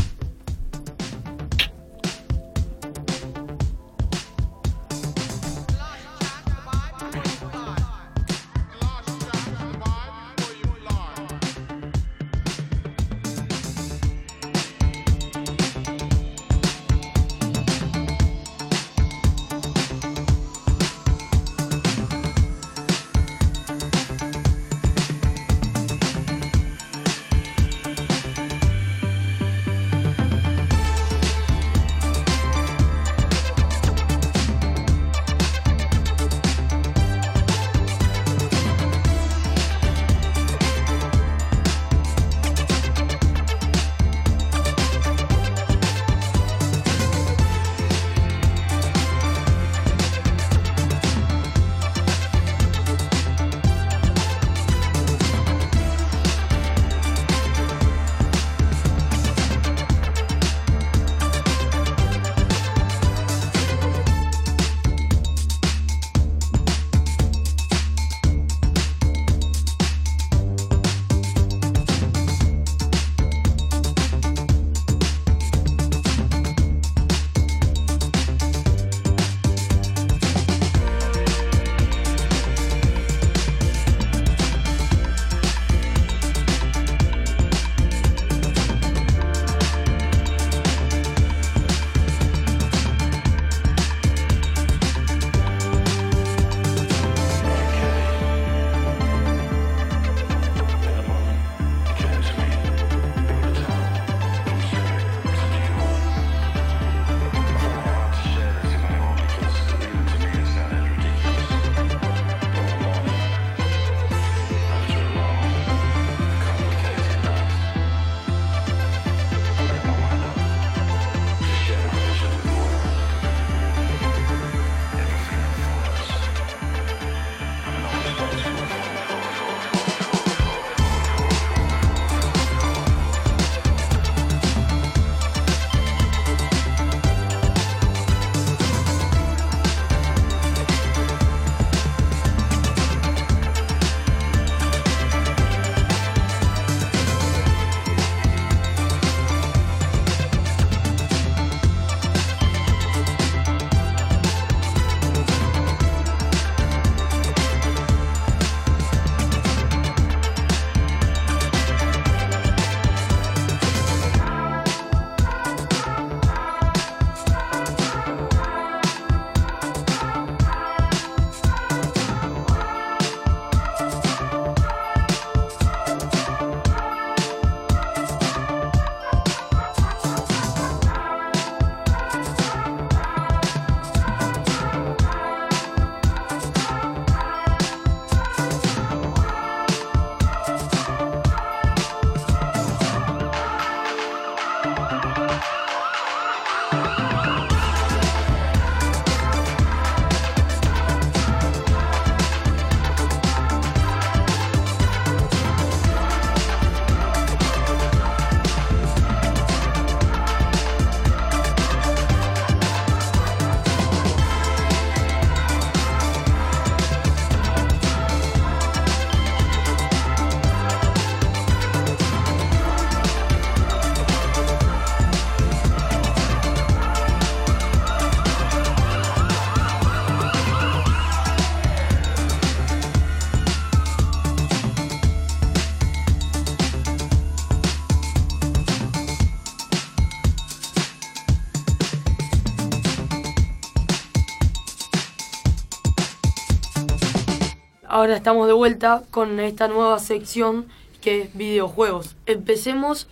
Ahora 248.06 248.18
estamos 248.18 248.46
de 248.46 248.52
vuelta 248.52 249.02
con 249.10 249.40
esta 249.40 249.66
nueva 249.66 249.98
sección 249.98 250.66
que 251.00 251.22
es 251.22 251.36
videojuegos. 251.36 252.14
Empecemos 252.26 253.08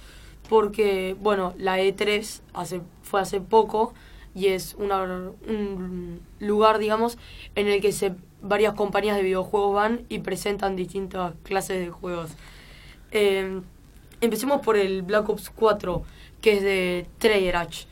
porque, 0.48 1.16
bueno, 1.20 1.52
la 1.58 1.80
E3 1.80 2.42
hace, 2.52 2.80
fue 3.02 3.20
hace 3.20 3.40
poco 3.40 3.92
y 4.36 4.48
es 4.48 4.76
un 4.78 6.20
lugar, 6.38 6.78
digamos, 6.78 7.18
en 7.56 7.66
el 7.66 7.80
que 7.80 7.90
se, 7.90 8.14
varias 8.40 8.74
compañías 8.74 9.16
de 9.16 9.24
videojuegos 9.24 9.74
van 9.74 10.02
y 10.08 10.20
presentan 10.20 10.76
distintas 10.76 11.34
clases 11.42 11.84
de 11.84 11.90
juegos. 11.90 12.30
Eh, 13.10 13.62
empecemos 14.20 14.60
por 14.60 14.76
el 14.76 15.02
Black 15.02 15.28
Ops 15.28 15.50
4, 15.50 16.04
que 16.40 16.52
es 16.52 16.62
de 16.62 17.06
Treyarch. 17.18 17.88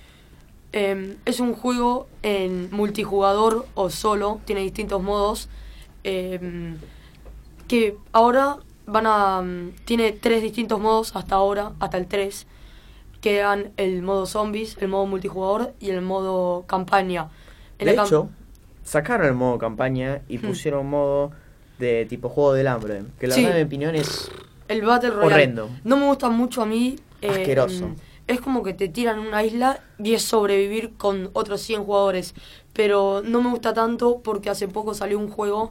Eh, 0.73 1.17
es 1.25 1.41
un 1.41 1.55
juego 1.55 2.07
en 2.23 2.71
multijugador 2.71 3.67
o 3.75 3.91
solo, 3.91 4.41
tiene 4.45 4.61
distintos 4.61 5.03
modos. 5.03 5.49
eh, 6.05 6.77
que 7.69 7.97
ahora 8.13 8.59
van 8.87 9.07
a. 9.07 9.43
mm, 9.43 9.73
Tiene 9.85 10.13
tres 10.13 10.43
distintos 10.43 10.81
modos 10.81 11.15
hasta 11.17 11.37
ahora, 11.37 11.73
hasta 11.81 11.97
el 11.99 12.07
3. 12.07 12.47
Que 13.21 13.39
eran 13.39 13.73
el 13.77 14.03
modo 14.03 14.27
zombies, 14.27 14.77
el 14.81 14.89
modo 14.89 15.07
multijugador 15.07 15.75
y 15.81 15.91
el 15.91 16.01
modo 16.03 16.65
campaña. 16.67 17.29
En 17.79 17.87
De 17.87 17.93
hecho, 17.95 18.31
sacaron 18.83 19.27
el 19.27 19.35
modo 19.35 19.59
campaña 19.59 20.23
y 20.29 20.39
Hmm. 20.39 20.43
pusieron 20.49 20.91
modo 20.91 21.31
de 21.79 22.05
tipo 22.07 22.29
juego 22.29 22.53
del 22.55 22.67
hambre. 22.67 23.05
Que 23.21 23.29
la 23.29 23.35
Sí. 23.37 23.43
verdad, 23.43 23.59
en 23.59 23.65
mi 23.65 23.69
opinión, 23.69 23.95
es 23.95 24.31
El 24.69 24.83
Battle 24.83 25.11
Royale. 25.11 25.35
Horrendo. 25.35 25.71
No 25.85 25.97
me 25.97 26.07
gusta 26.07 26.31
mucho 26.31 26.63
a 26.63 26.67
mí. 26.67 26.97
eh, 27.25 27.29
Asqueroso. 27.31 27.91
Es 28.27 28.41
como 28.41 28.65
que 28.65 28.73
te 28.75 28.89
tiran 28.89 29.21
en 29.21 29.27
una 29.29 29.45
isla 29.45 29.79
y 30.03 30.15
es 30.15 30.23
sobrevivir 30.23 30.95
con 30.97 31.31
otros 31.35 31.61
100 31.61 31.85
jugadores. 31.85 32.35
Pero 32.73 33.23
no 33.25 33.41
me 33.43 33.51
gusta 33.51 33.73
tanto 33.75 34.21
porque 34.25 34.51
hace 34.51 34.67
poco 34.67 34.95
salió 34.95 35.19
un 35.21 35.29
juego 35.29 35.71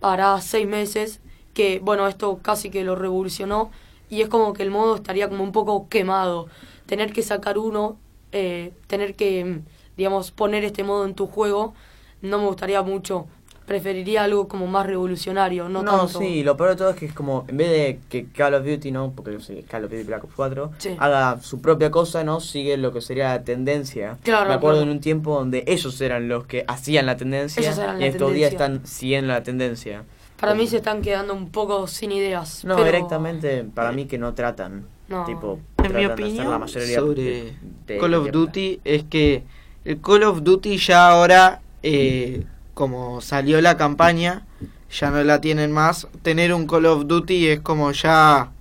para 0.00 0.40
6 0.40 0.66
meses 0.66 1.20
que, 1.54 1.78
bueno, 1.80 2.08
esto 2.08 2.38
casi 2.42 2.70
que 2.70 2.84
lo 2.84 2.96
revolucionó. 2.96 3.70
Y 4.08 4.22
es 4.22 4.28
como 4.28 4.52
que 4.54 4.62
el 4.62 4.70
modo 4.70 4.96
estaría 4.96 5.28
como 5.28 5.44
un 5.44 5.52
poco 5.52 5.88
quemado. 5.88 6.48
Tener 6.86 7.12
que 7.12 7.22
sacar 7.22 7.58
uno, 7.58 7.96
eh, 8.32 8.72
tener 8.88 9.14
que, 9.14 9.44
mm, 9.44 9.64
digamos, 9.96 10.32
poner 10.32 10.64
este 10.64 10.82
modo 10.84 11.04
en 11.04 11.14
tu 11.14 11.26
juego, 11.26 11.74
no 12.22 12.38
me 12.38 12.46
gustaría 12.46 12.82
mucho. 12.82 13.26
Preferiría 13.74 14.24
algo 14.24 14.48
como 14.48 14.66
más 14.66 14.84
revolucionario, 14.84 15.68
no, 15.68 15.84
No, 15.84 15.98
tanto. 16.00 16.18
sí, 16.18 16.42
lo 16.42 16.56
peor 16.56 16.70
de 16.70 16.74
todo 16.76 16.90
es 16.90 16.96
que 16.96 17.06
es 17.06 17.12
como, 17.12 17.44
en 17.46 17.56
vez 17.56 17.70
de 17.70 18.00
que 18.08 18.26
Call 18.26 18.54
of 18.54 18.66
Duty, 18.66 18.90
¿no? 18.90 19.12
Porque 19.14 19.38
sí, 19.38 19.64
Call 19.70 19.84
of 19.84 19.92
Duty 19.92 20.02
Black 20.02 20.24
Ops 20.24 20.32
4, 20.34 20.72
Sí. 20.78 20.96
haga 20.98 21.38
su 21.40 21.60
propia 21.60 21.88
cosa, 21.92 22.24
¿no? 22.24 22.40
Sigue 22.40 22.76
lo 22.76 22.92
que 22.92 23.00
sería 23.00 23.28
la 23.28 23.44
tendencia. 23.44 24.18
Claro, 24.24 24.48
Me 24.48 24.54
acuerdo 24.54 24.78
claro. 24.78 24.90
en 24.90 24.96
un 24.96 25.00
tiempo 25.00 25.36
donde 25.36 25.62
ellos 25.68 26.00
eran 26.00 26.26
los 26.28 26.46
que 26.46 26.64
hacían 26.66 27.06
la 27.06 27.16
tendencia 27.16 27.62
Ellos 27.62 27.78
eran 27.78 27.98
y 27.98 28.00
la 28.00 28.06
estos 28.08 28.34
días 28.34 28.50
tendencia. 28.50 28.74
están 28.74 28.86
siguiendo 28.88 29.28
la 29.32 29.42
tendencia. 29.44 30.02
Para 30.40 30.56
mí 30.56 30.66
se 30.66 30.78
están 30.78 31.00
quedando 31.00 31.32
un 31.32 31.50
poco 31.52 31.86
sin 31.86 32.10
ideas. 32.10 32.64
No, 32.64 32.74
pero- 32.74 32.86
directamente, 32.86 33.62
para 33.72 33.92
mí 33.92 34.06
que 34.06 34.18
no 34.18 34.34
tratan. 34.34 34.82
No. 35.06 35.24
Tipo, 35.26 35.60
En 35.78 35.82
mi 35.84 35.88
tratan 35.90 35.92
de 35.92 36.04
hacer 36.06 36.12
opinión 36.24 36.50
la 36.50 36.58
mayoría 36.58 36.98
sobre 36.98 37.22
de- 37.22 37.52
de 37.86 37.98
Call 37.98 38.14
of. 38.14 38.30
Duty 38.32 38.80
es 38.82 39.04
que 39.04 39.44
el 39.84 40.00
Call 40.00 40.24
of 40.24 40.42
Duty 40.42 40.76
ya 40.76 41.08
ahora, 41.10 41.60
eh, 41.84 42.42
como 42.80 43.20
salió 43.20 43.60
la 43.60 43.76
campaña, 43.76 44.46
ya 44.90 45.10
no 45.10 45.22
la 45.22 45.42
tienen 45.42 45.70
más. 45.70 46.08
Tener 46.22 46.54
un 46.54 46.66
Call 46.66 46.86
of 46.86 47.06
Duty 47.06 47.48
es 47.48 47.60
como 47.60 47.92
ya, 47.92 48.52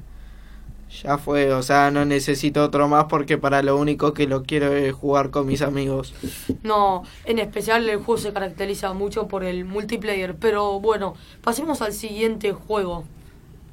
ya 1.01 1.17
fue, 1.17 1.53
o 1.53 1.63
sea, 1.63 1.89
no 1.89 2.03
necesito 2.03 2.65
otro 2.65 2.89
más 2.89 3.05
porque 3.05 3.37
para 3.37 3.63
lo 3.63 3.77
único 3.77 4.13
que 4.13 4.27
lo 4.27 4.43
quiero 4.43 4.73
es 4.73 4.91
jugar 4.91 5.29
con 5.29 5.47
mis 5.47 5.61
amigos. 5.61 6.13
No, 6.63 7.03
en 7.23 7.39
especial 7.39 7.87
el 7.87 7.99
juego 7.99 8.17
se 8.17 8.33
caracteriza 8.33 8.91
mucho 8.91 9.29
por 9.29 9.45
el 9.45 9.63
multiplayer. 9.63 10.35
Pero 10.35 10.81
bueno, 10.81 11.15
pasemos 11.41 11.81
al 11.81 11.93
siguiente 11.93 12.51
juego. 12.51 13.05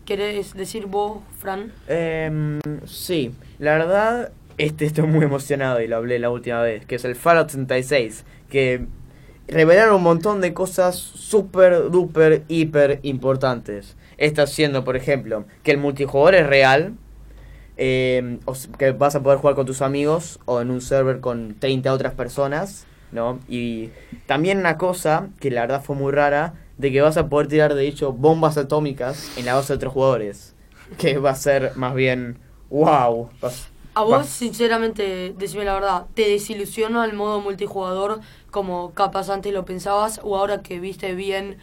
¿Querés 0.04 0.54
decir 0.54 0.86
vos, 0.86 1.18
Fran? 1.40 1.72
Em, 1.88 2.60
sí, 2.86 3.32
la 3.58 3.72
verdad, 3.72 4.30
este 4.58 4.84
estoy 4.84 5.08
muy 5.08 5.24
emocionado 5.24 5.80
y 5.80 5.88
lo 5.88 5.96
hablé 5.96 6.20
la 6.20 6.30
última 6.30 6.62
vez, 6.62 6.86
que 6.86 6.94
es 6.94 7.04
el 7.04 7.16
Fallout 7.16 7.48
76, 7.48 8.24
que 8.48 8.86
revelaron 9.48 9.96
un 9.96 10.02
montón 10.02 10.40
de 10.40 10.54
cosas 10.54 10.96
súper, 10.96 11.90
duper, 11.90 12.44
hiper 12.48 13.00
importantes. 13.02 13.96
Esta 14.18 14.46
siendo, 14.46 14.84
por 14.84 14.96
ejemplo, 14.96 15.44
que 15.62 15.72
el 15.72 15.78
multijugador 15.78 16.34
es 16.34 16.46
real, 16.46 16.94
em, 17.76 18.40
o 18.46 18.54
que 18.78 18.92
vas 18.92 19.14
a 19.14 19.22
poder 19.22 19.38
jugar 19.38 19.54
con 19.54 19.66
tus 19.66 19.82
amigos 19.82 20.40
o 20.46 20.60
en 20.60 20.70
un 20.70 20.80
server 20.80 21.20
con 21.20 21.56
30 21.58 21.92
otras 21.92 22.14
personas, 22.14 22.86
¿no? 23.12 23.38
Y 23.48 23.90
también 24.26 24.58
una 24.58 24.78
cosa 24.78 25.28
que 25.40 25.50
la 25.50 25.62
verdad 25.62 25.82
fue 25.82 25.96
muy 25.96 26.12
rara, 26.12 26.54
de 26.78 26.92
que 26.92 27.00
vas 27.00 27.16
a 27.16 27.28
poder 27.28 27.48
tirar, 27.48 27.74
de 27.74 27.86
hecho, 27.86 28.12
bombas 28.12 28.56
atómicas 28.58 29.30
en 29.38 29.46
la 29.46 29.54
base 29.54 29.72
de 29.72 29.76
otros 29.76 29.92
jugadores. 29.92 30.54
Que 30.98 31.18
va 31.18 31.30
a 31.30 31.34
ser 31.34 31.72
más 31.74 31.94
bien, 31.94 32.38
wow. 32.70 33.28
A 33.96 34.04
va- 34.04 34.18
vos, 34.18 34.26
sinceramente, 34.26 35.34
decime 35.38 35.64
la 35.64 35.74
verdad, 35.74 36.06
¿te 36.14 36.28
desilusionó 36.28 37.02
el 37.02 37.14
modo 37.14 37.40
multijugador 37.40 38.20
como 38.50 38.92
capaz 38.92 39.30
antes 39.30 39.52
lo 39.54 39.64
pensabas? 39.64 40.20
¿O 40.22 40.36
ahora 40.36 40.62
que 40.62 40.80
viste 40.80 41.14
bien 41.14 41.56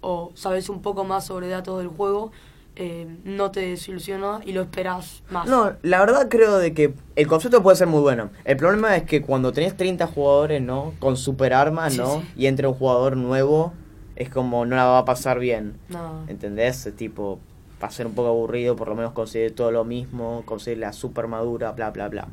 o 0.00 0.30
sabes 0.34 0.68
un 0.68 0.82
poco 0.82 1.04
más 1.04 1.26
sobre 1.26 1.48
datos 1.48 1.78
del 1.78 1.88
juego, 1.88 2.30
eh, 2.76 3.06
no 3.24 3.50
te 3.50 3.60
desilusiona 3.60 4.40
y 4.44 4.52
lo 4.52 4.60
esperás 4.62 5.22
más? 5.30 5.48
No, 5.48 5.72
la 5.82 5.98
verdad 6.00 6.28
creo 6.28 6.58
de 6.58 6.74
que 6.74 6.92
el 7.16 7.26
concepto 7.26 7.62
puede 7.62 7.76
ser 7.78 7.86
muy 7.86 8.00
bueno. 8.00 8.30
El 8.44 8.56
problema 8.58 8.94
es 8.96 9.04
que 9.04 9.22
cuando 9.22 9.52
tenés 9.52 9.74
30 9.76 10.06
jugadores, 10.06 10.60
¿no? 10.60 10.92
Con 11.00 11.16
super 11.16 11.54
armas, 11.54 11.94
Sí, 11.94 12.00
¿no? 12.00 12.20
sí. 12.20 12.42
Y 12.42 12.46
entra 12.48 12.68
un 12.68 12.74
jugador 12.74 13.16
nuevo, 13.16 13.72
es 14.14 14.28
como 14.28 14.66
no 14.66 14.76
la 14.76 14.84
va 14.84 14.98
a 14.98 15.04
pasar 15.06 15.38
bien. 15.38 15.78
No. 15.88 16.24
¿Entendés? 16.28 16.86
Tipo, 16.96 17.38
va 17.82 17.88
a 17.88 17.90
ser 17.90 18.06
un 18.06 18.14
poco 18.14 18.28
aburrido, 18.28 18.76
por 18.76 18.88
lo 18.88 18.94
menos 18.94 19.12
conseguir 19.12 19.54
todo 19.54 19.70
lo 19.70 19.84
mismo, 19.84 20.42
conseguir 20.44 20.78
la 20.78 20.92
super 20.92 21.24
armadura, 21.24 21.72
bla, 21.72 21.90
bla, 21.90 22.08
bla. 22.08 22.28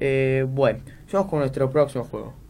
Eh, 0.00 0.44
bueno, 0.48 0.80
vamos 1.12 1.30
con 1.30 1.40
nuestro 1.40 1.70
próximo 1.70 2.04
juego. 2.04 2.46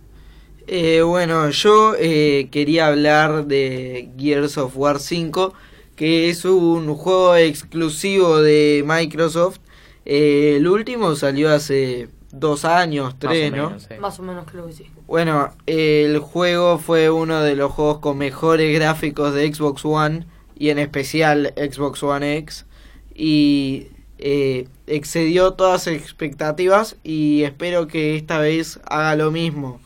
Eh, 0.68 1.02
bueno, 1.02 1.48
yo 1.50 1.94
eh, 1.96 2.48
quería 2.50 2.88
hablar 2.88 3.46
de 3.46 4.10
Gears 4.18 4.58
of 4.58 4.76
War 4.76 4.98
5, 4.98 5.54
que 5.94 6.28
es 6.28 6.44
un 6.44 6.92
juego 6.94 7.36
exclusivo 7.36 8.38
de 8.38 8.84
Microsoft. 8.84 9.58
Eh, 10.04 10.54
el 10.56 10.66
último 10.66 11.14
salió 11.14 11.52
hace 11.52 12.08
dos 12.32 12.64
años, 12.64 13.14
tres, 13.18 13.52
¿no? 13.52 13.68
menos, 13.68 13.82
sí. 13.84 13.94
Más 14.00 14.18
o 14.18 14.22
menos 14.22 14.44
creo 14.50 14.66
que 14.66 14.72
sí. 14.72 14.86
Bueno, 15.06 15.50
el 15.66 16.18
juego 16.18 16.78
fue 16.78 17.10
uno 17.10 17.40
de 17.42 17.54
los 17.54 17.70
juegos 17.70 17.98
con 17.98 18.18
mejores 18.18 18.74
gráficos 18.74 19.34
de 19.34 19.52
Xbox 19.52 19.84
One 19.84 20.26
y 20.58 20.70
en 20.70 20.78
especial 20.78 21.52
Xbox 21.56 22.02
One 22.02 22.36
X 22.38 22.66
y 23.14 23.88
eh, 24.18 24.68
excedió 24.86 25.52
todas 25.52 25.86
expectativas 25.86 26.96
y 27.04 27.42
espero 27.42 27.86
que 27.86 28.16
esta 28.16 28.38
vez 28.38 28.80
haga 28.86 29.14
lo 29.16 29.30
mismo. 29.30 29.80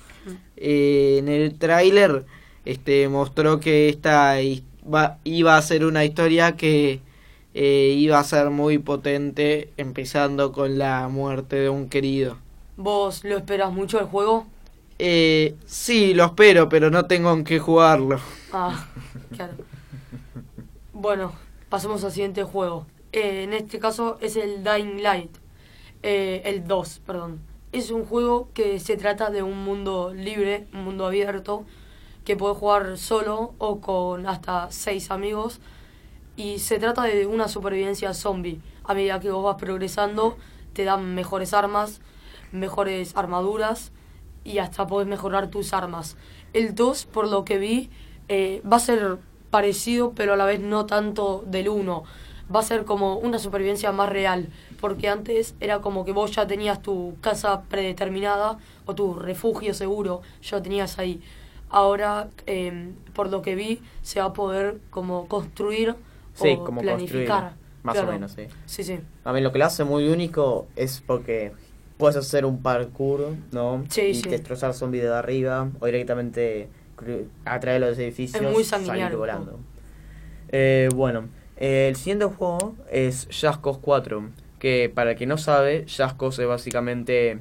Eh, 0.57 1.17
en 1.19 1.29
el 1.29 1.59
tráiler 1.59 2.25
este 2.65 3.09
mostró 3.09 3.59
que 3.61 3.89
esta 3.89 4.37
iba 4.43 5.57
a 5.57 5.63
ser 5.63 5.85
una 5.85 6.05
historia 6.05 6.57
que 6.57 7.01
eh, 7.55 7.95
iba 7.97 8.19
a 8.19 8.25
ser 8.25 8.51
muy 8.51 8.79
potente 8.79 9.71
empezando 9.77 10.53
con 10.53 10.79
la 10.79 11.09
muerte 11.09 11.57
de 11.57 11.69
un 11.69 11.89
querido. 11.89 12.37
¿Vos 12.77 13.25
lo 13.25 13.37
esperas 13.37 13.73
mucho 13.73 13.99
el 13.99 14.07
juego? 14.07 14.47
Eh, 14.99 15.57
sí, 15.67 16.15
lo 16.15 16.27
espero, 16.27 16.69
pero 16.69 16.91
no 16.91 17.07
tengo 17.07 17.33
en 17.33 17.45
qué 17.45 17.59
jugarlo. 17.59 18.21
Ah, 18.53 18.87
claro. 19.35 19.55
Bueno, 21.03 21.33
pasemos 21.71 22.05
al 22.05 22.13
siguiente 22.13 22.45
juego. 22.45 22.85
Eh, 23.13 23.45
en 23.45 23.55
este 23.55 23.79
caso 23.79 24.19
es 24.21 24.37
el 24.37 24.63
Dying 24.63 25.03
Light. 25.03 25.35
Eh, 26.03 26.43
el 26.45 26.69
2, 26.69 27.01
perdón. 27.07 27.41
Es 27.73 27.91
un 27.91 28.05
juego 28.05 28.51
que 28.53 28.79
se 28.81 28.99
trata 28.99 29.31
de 29.31 29.43
un 29.43 29.65
mundo 29.65 30.13
libre, 30.13 30.67
un 30.75 30.85
mundo 30.85 31.07
abierto, 31.07 31.65
que 32.27 32.37
puedes 32.37 32.59
jugar 32.59 32.99
solo 32.99 33.55
o 33.57 33.81
con 33.81 34.27
hasta 34.27 34.71
seis 34.73 35.11
amigos. 35.11 35.61
Y 36.37 36.59
se 36.59 36.79
trata 36.79 37.05
de 37.05 37.25
una 37.25 37.49
supervivencia 37.49 38.13
zombie. 38.13 38.61
A 38.85 38.93
medida 38.93 39.21
que 39.21 39.31
vos 39.31 39.43
vas 39.43 39.57
progresando, 39.57 40.37
te 40.75 40.85
dan 40.85 41.15
mejores 41.15 41.55
armas, 41.55 42.03
mejores 42.53 43.17
armaduras 43.17 43.91
y 44.45 44.59
hasta 44.59 44.87
podés 44.87 45.09
mejorar 45.09 45.49
tus 45.49 45.73
armas. 45.73 46.19
El 46.53 46.75
2, 46.75 47.07
por 47.07 47.27
lo 47.27 47.47
que 47.47 47.57
vi, 47.57 47.89
eh, 48.29 48.61
va 48.71 48.77
a 48.77 48.81
ser 48.81 49.19
parecido, 49.51 50.13
pero 50.15 50.35
a 50.35 50.37
la 50.37 50.45
vez 50.45 50.61
no 50.61 50.87
tanto 50.87 51.45
del 51.47 51.69
1. 51.69 52.05
Va 52.55 52.61
a 52.61 52.63
ser 52.65 52.85
como 52.85 53.17
una 53.17 53.39
supervivencia 53.39 53.93
más 53.93 54.09
real, 54.09 54.49
porque 54.81 55.09
antes 55.09 55.55
era 55.61 55.81
como 55.81 56.05
que 56.05 56.13
vos 56.13 56.33
ya 56.33 56.47
tenías 56.47 56.83
tu 56.83 57.15
casa 57.21 57.63
predeterminada 57.69 58.59
o 58.87 58.95
tu 58.95 59.15
refugio 59.15 59.73
seguro, 59.75 60.23
ya 60.43 60.57
lo 60.57 60.63
tenías 60.63 60.99
ahí. 60.99 61.21
Ahora, 61.69 62.29
eh, 62.47 62.91
por 63.15 63.31
lo 63.31 63.43
que 63.43 63.55
vi, 63.55 63.81
se 64.03 64.19
va 64.21 64.27
a 64.27 64.33
poder 64.33 64.79
como 64.91 65.27
construir 65.29 65.95
Sí, 66.35 66.57
o 66.59 66.65
como 66.65 66.81
planificar. 66.81 67.43
construir, 67.53 67.61
más 67.85 67.95
Claro. 67.95 68.09
o 68.09 68.13
menos, 68.13 68.33
sí. 68.33 68.43
Sí, 68.67 68.83
sí. 68.83 68.99
A 69.25 69.33
mí 69.33 69.41
lo 69.41 69.53
que 69.53 69.59
lo 69.59 69.67
hace 69.67 69.85
muy 69.85 70.09
único 70.09 70.67
es 70.75 71.01
porque 71.07 71.53
puedes 71.99 72.17
hacer 72.17 72.45
un 72.45 72.63
parkour, 72.63 73.35
¿no? 73.53 73.85
Sí, 73.91 74.01
y 74.03 74.15
sí. 74.15 74.29
destrozar 74.29 74.75
zombies 74.75 75.05
de 75.05 75.15
arriba 75.15 75.69
o 75.81 75.87
directamente 75.87 76.69
a 77.45 77.61
través 77.61 77.81
de 77.81 77.87
los 77.89 77.99
edificios 77.99 78.43
Es 78.43 78.53
muy 78.53 78.65
salir 78.65 79.17
volando. 79.17 79.59
Eh, 80.49 80.89
bueno, 80.95 81.29
eh, 81.57 81.89
el 81.89 81.97
siguiente 81.97 82.25
juego 82.25 82.75
es 82.91 83.29
Jaskos 83.31 83.79
4, 83.79 84.31
que 84.59 84.91
para 84.93 85.13
el 85.13 85.17
que 85.17 85.27
no 85.27 85.39
sabe, 85.39 85.87
Jaskos 85.87 86.39
es 86.39 86.47
básicamente 86.47 87.39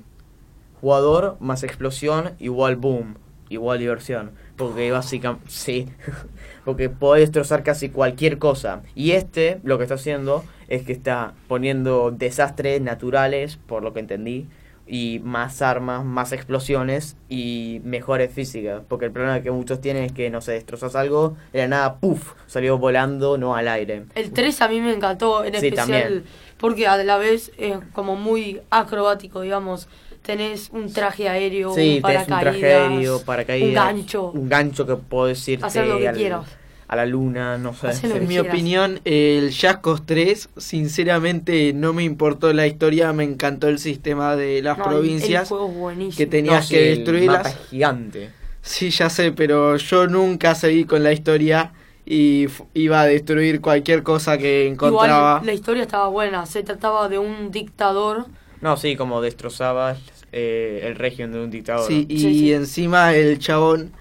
jugador 0.82 1.38
más 1.40 1.64
explosión 1.64 2.32
igual 2.40 2.76
boom, 2.76 3.16
igual 3.50 3.80
diversión. 3.80 4.32
Porque 4.56 4.92
básicamente, 4.92 5.46
sí, 5.50 5.88
porque 6.66 6.90
puede 6.90 7.22
destrozar 7.22 7.64
casi 7.64 7.90
cualquier 7.90 8.38
cosa. 8.38 8.84
Y 8.94 9.12
este 9.12 9.60
lo 9.64 9.78
que 9.78 9.84
está 9.86 9.96
haciendo 9.96 10.44
es 10.68 10.84
que 10.84 10.92
está 10.92 11.34
poniendo 11.48 12.12
desastres 12.12 12.82
naturales, 12.82 13.58
por 13.58 13.84
lo 13.84 13.94
que 13.94 14.02
entendí, 14.02 14.48
y 14.92 15.22
más 15.24 15.62
armas, 15.62 16.04
más 16.04 16.32
explosiones 16.32 17.16
y 17.30 17.80
mejores 17.84 18.34
físicas. 18.34 18.82
Porque 18.88 19.06
el 19.06 19.12
problema 19.12 19.40
que 19.42 19.52
muchos 19.52 19.80
tienen 19.82 20.04
es 20.06 20.12
que, 20.12 20.32
no 20.32 20.42
sé, 20.42 20.54
destrozas 20.54 20.96
algo, 20.96 21.38
era 21.54 21.68
nada, 21.68 21.96
puff, 22.00 22.34
salió 22.48 22.78
volando, 22.80 23.38
no 23.38 23.56
al 23.56 23.68
aire. 23.68 24.06
El 24.16 24.32
3 24.32 24.62
a 24.64 24.68
mí 24.68 24.82
me 24.82 24.92
encantó, 24.92 25.44
en 25.46 25.52
Sí, 25.54 25.68
especial 25.68 25.88
también. 26.02 26.24
porque 26.58 26.88
a 26.88 26.98
la 27.04 27.18
vez 27.18 27.52
es 27.60 27.78
como 27.94 28.16
muy 28.16 28.62
acrobático, 28.72 29.42
digamos. 29.42 29.88
Tenés 30.24 30.70
un 30.72 30.92
traje 30.92 31.30
aéreo, 31.30 31.74
Sí, 31.74 31.98
un 31.98 32.02
tenés 32.02 32.22
un 32.24 32.28
paracaídas, 32.30 32.40
traje 32.42 32.74
aéreo, 32.76 33.22
paracaídas. 33.22 33.70
un 33.70 33.74
gancho. 33.76 34.32
Un 34.32 34.50
gancho 34.50 34.86
que 34.88 34.96
podés 34.96 35.48
irte 35.48 35.66
Hacer 35.66 35.88
lo 35.88 35.98
que 36.00 36.08
al- 36.10 36.16
quieras. 36.16 36.46
A 36.90 36.96
la 36.96 37.06
luna, 37.06 37.58
no 37.58 37.74
sé. 37.74 37.92
En 38.08 38.22
mi 38.24 38.28
quieras. 38.36 38.52
opinión, 38.54 39.00
el 39.06 39.54
Jaskos 39.54 40.06
3, 40.06 40.50
sinceramente 40.58 41.72
no 41.74 41.94
me 41.94 42.04
importó 42.04 42.52
la 42.52 42.66
historia, 42.68 43.14
me 43.14 43.24
encantó 43.24 43.68
el 43.68 43.80
sistema 43.80 44.36
de 44.36 44.62
las 44.62 44.78
No, 44.78 44.86
el- 44.86 44.90
El, 44.92 44.96
provincias. 44.98 45.50
buenísimo. 45.50 46.18
que 46.18 46.26
tenías 46.26 46.68
sí, 46.68 46.74
que 46.76 46.92
el 46.92 46.98
destruirlas. 46.98 47.38
mapa 47.38 47.50
es 47.50 47.70
gigante. 47.70 48.30
Sí, 48.62 48.90
ya 48.90 49.10
sé, 49.10 49.32
pero 49.32 49.78
yo 49.78 50.08
nunca 50.08 50.56
seguí 50.56 50.84
con 50.86 51.04
la 51.04 51.14
historia 51.14 51.72
y 52.06 52.48
iba 52.74 53.02
a 53.02 53.06
destruir 53.06 53.62
cualquier 53.62 54.02
cosa 54.04 54.38
que 54.40 54.68
encontraba. 54.68 55.34
Igual 55.38 55.46
la 55.46 55.54
historia 55.54 55.84
estaba 55.84 56.08
buena, 56.10 56.46
se 56.48 56.64
trataba 56.64 57.08
de 57.08 57.20
un 57.20 57.52
dictador. 57.52 58.26
No, 58.62 58.76
sí, 58.78 58.96
como 58.96 59.22
destrozabas 59.22 60.00
eh, 60.32 60.82
el 60.86 60.96
régimen 60.96 61.32
de 61.34 61.40
un 61.44 61.52
dictador. 61.52 61.88
Sí, 61.88 62.06
y 62.10 62.20
Sí, 62.20 62.34
sí. 62.40 62.54
encima 62.54 63.14
el 63.14 63.38
chabón 63.40 63.92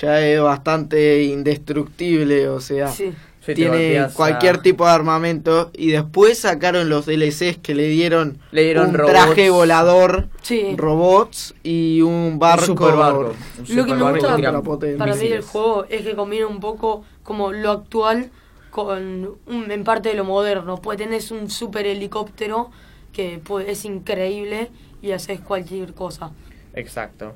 ya 0.00 0.20
es 0.26 0.40
bastante 0.40 1.22
indestructible, 1.24 2.48
o 2.48 2.60
sea, 2.60 2.88
Sí. 2.88 3.12
Sí, 3.40 3.48
te 3.48 3.54
tiene 3.56 4.06
cualquier 4.14 4.56
a- 4.56 4.62
tipo 4.62 4.86
de 4.86 4.92
armamento 4.92 5.70
y 5.74 5.90
después 5.90 6.38
sacaron 6.38 6.88
los 6.88 7.04
DLCs 7.04 7.58
que 7.58 7.74
le 7.74 7.88
dieron, 7.88 8.38
Le 8.52 8.64
dieron 8.64 8.88
un 8.88 8.94
robots. 8.94 9.12
traje 9.12 9.50
volador, 9.50 10.28
Sí. 10.40 10.74
robots 10.78 11.54
y 11.62 12.00
un 12.00 12.38
barco. 12.38 12.72
Un 12.72 13.76
Lo 13.76 13.84
que 13.84 13.94
me 13.94 14.12
gusta 14.12 14.28
para 14.38 14.62
Para 14.62 14.80
mí 14.88 14.96
el 14.96 15.08
misiles. 15.10 15.44
juego 15.44 15.84
es 15.90 16.00
que 16.02 16.14
combina 16.16 16.46
un 16.46 16.58
poco 16.60 17.04
como 17.22 17.52
lo 17.52 17.70
actual 17.70 18.30
con 18.70 19.36
un- 19.46 19.70
en 19.70 19.84
parte 19.84 20.08
de 20.08 20.14
lo 20.14 20.24
moderno. 20.24 20.76
Pues 20.80 20.96
tenés 20.96 21.30
un 21.30 21.50
super 21.50 21.86
helicóptero 21.86 22.70
que 23.12 23.42
pues, 23.44 23.68
es 23.68 23.84
increíble 23.84 24.70
y 25.02 25.12
haces 25.12 25.40
cualquier 25.40 25.92
cosa. 25.92 26.30
Exacto. 26.72 27.34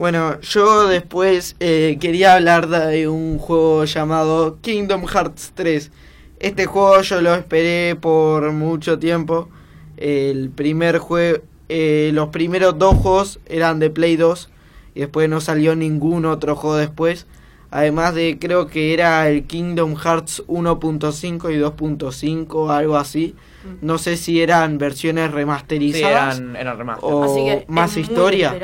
Bueno, 0.00 0.40
yo 0.40 0.88
después 0.88 1.56
eh, 1.60 1.98
quería 2.00 2.32
hablar 2.32 2.68
de 2.68 3.06
un 3.06 3.36
juego 3.36 3.84
llamado 3.84 4.56
Kingdom 4.62 5.04
Hearts 5.04 5.52
3. 5.54 5.90
Este 6.38 6.64
juego 6.64 7.02
yo 7.02 7.20
lo 7.20 7.34
esperé 7.34 7.96
por 7.96 8.50
mucho 8.52 8.98
tiempo. 8.98 9.50
El 9.98 10.48
primer 10.48 10.96
juego, 10.96 11.40
los 11.68 12.28
primeros 12.30 12.78
dos 12.78 12.94
juegos 12.94 13.40
eran 13.44 13.78
de 13.78 13.90
Play 13.90 14.16
2 14.16 14.48
y 14.94 15.00
después 15.00 15.28
no 15.28 15.42
salió 15.42 15.76
ningún 15.76 16.24
otro 16.24 16.56
juego 16.56 16.76
después. 16.78 17.26
Además 17.70 18.14
de 18.14 18.38
creo 18.40 18.68
que 18.68 18.94
era 18.94 19.28
el 19.28 19.44
Kingdom 19.44 19.96
Hearts 19.96 20.42
1.5 20.48 21.54
y 21.54 21.58
2.5, 21.58 22.70
algo 22.70 22.96
así. 22.96 23.34
No 23.82 23.98
sé 23.98 24.16
si 24.16 24.40
eran 24.40 24.78
versiones 24.78 25.28
Sí, 25.28 25.34
remasterizadas 25.34 26.38
eran, 26.38 26.56
eran 26.56 26.78
remaster. 26.78 27.04
o 27.12 27.22
Así 27.22 27.44
que 27.44 27.66
más 27.68 27.90
es 27.90 27.98
historia. 27.98 28.54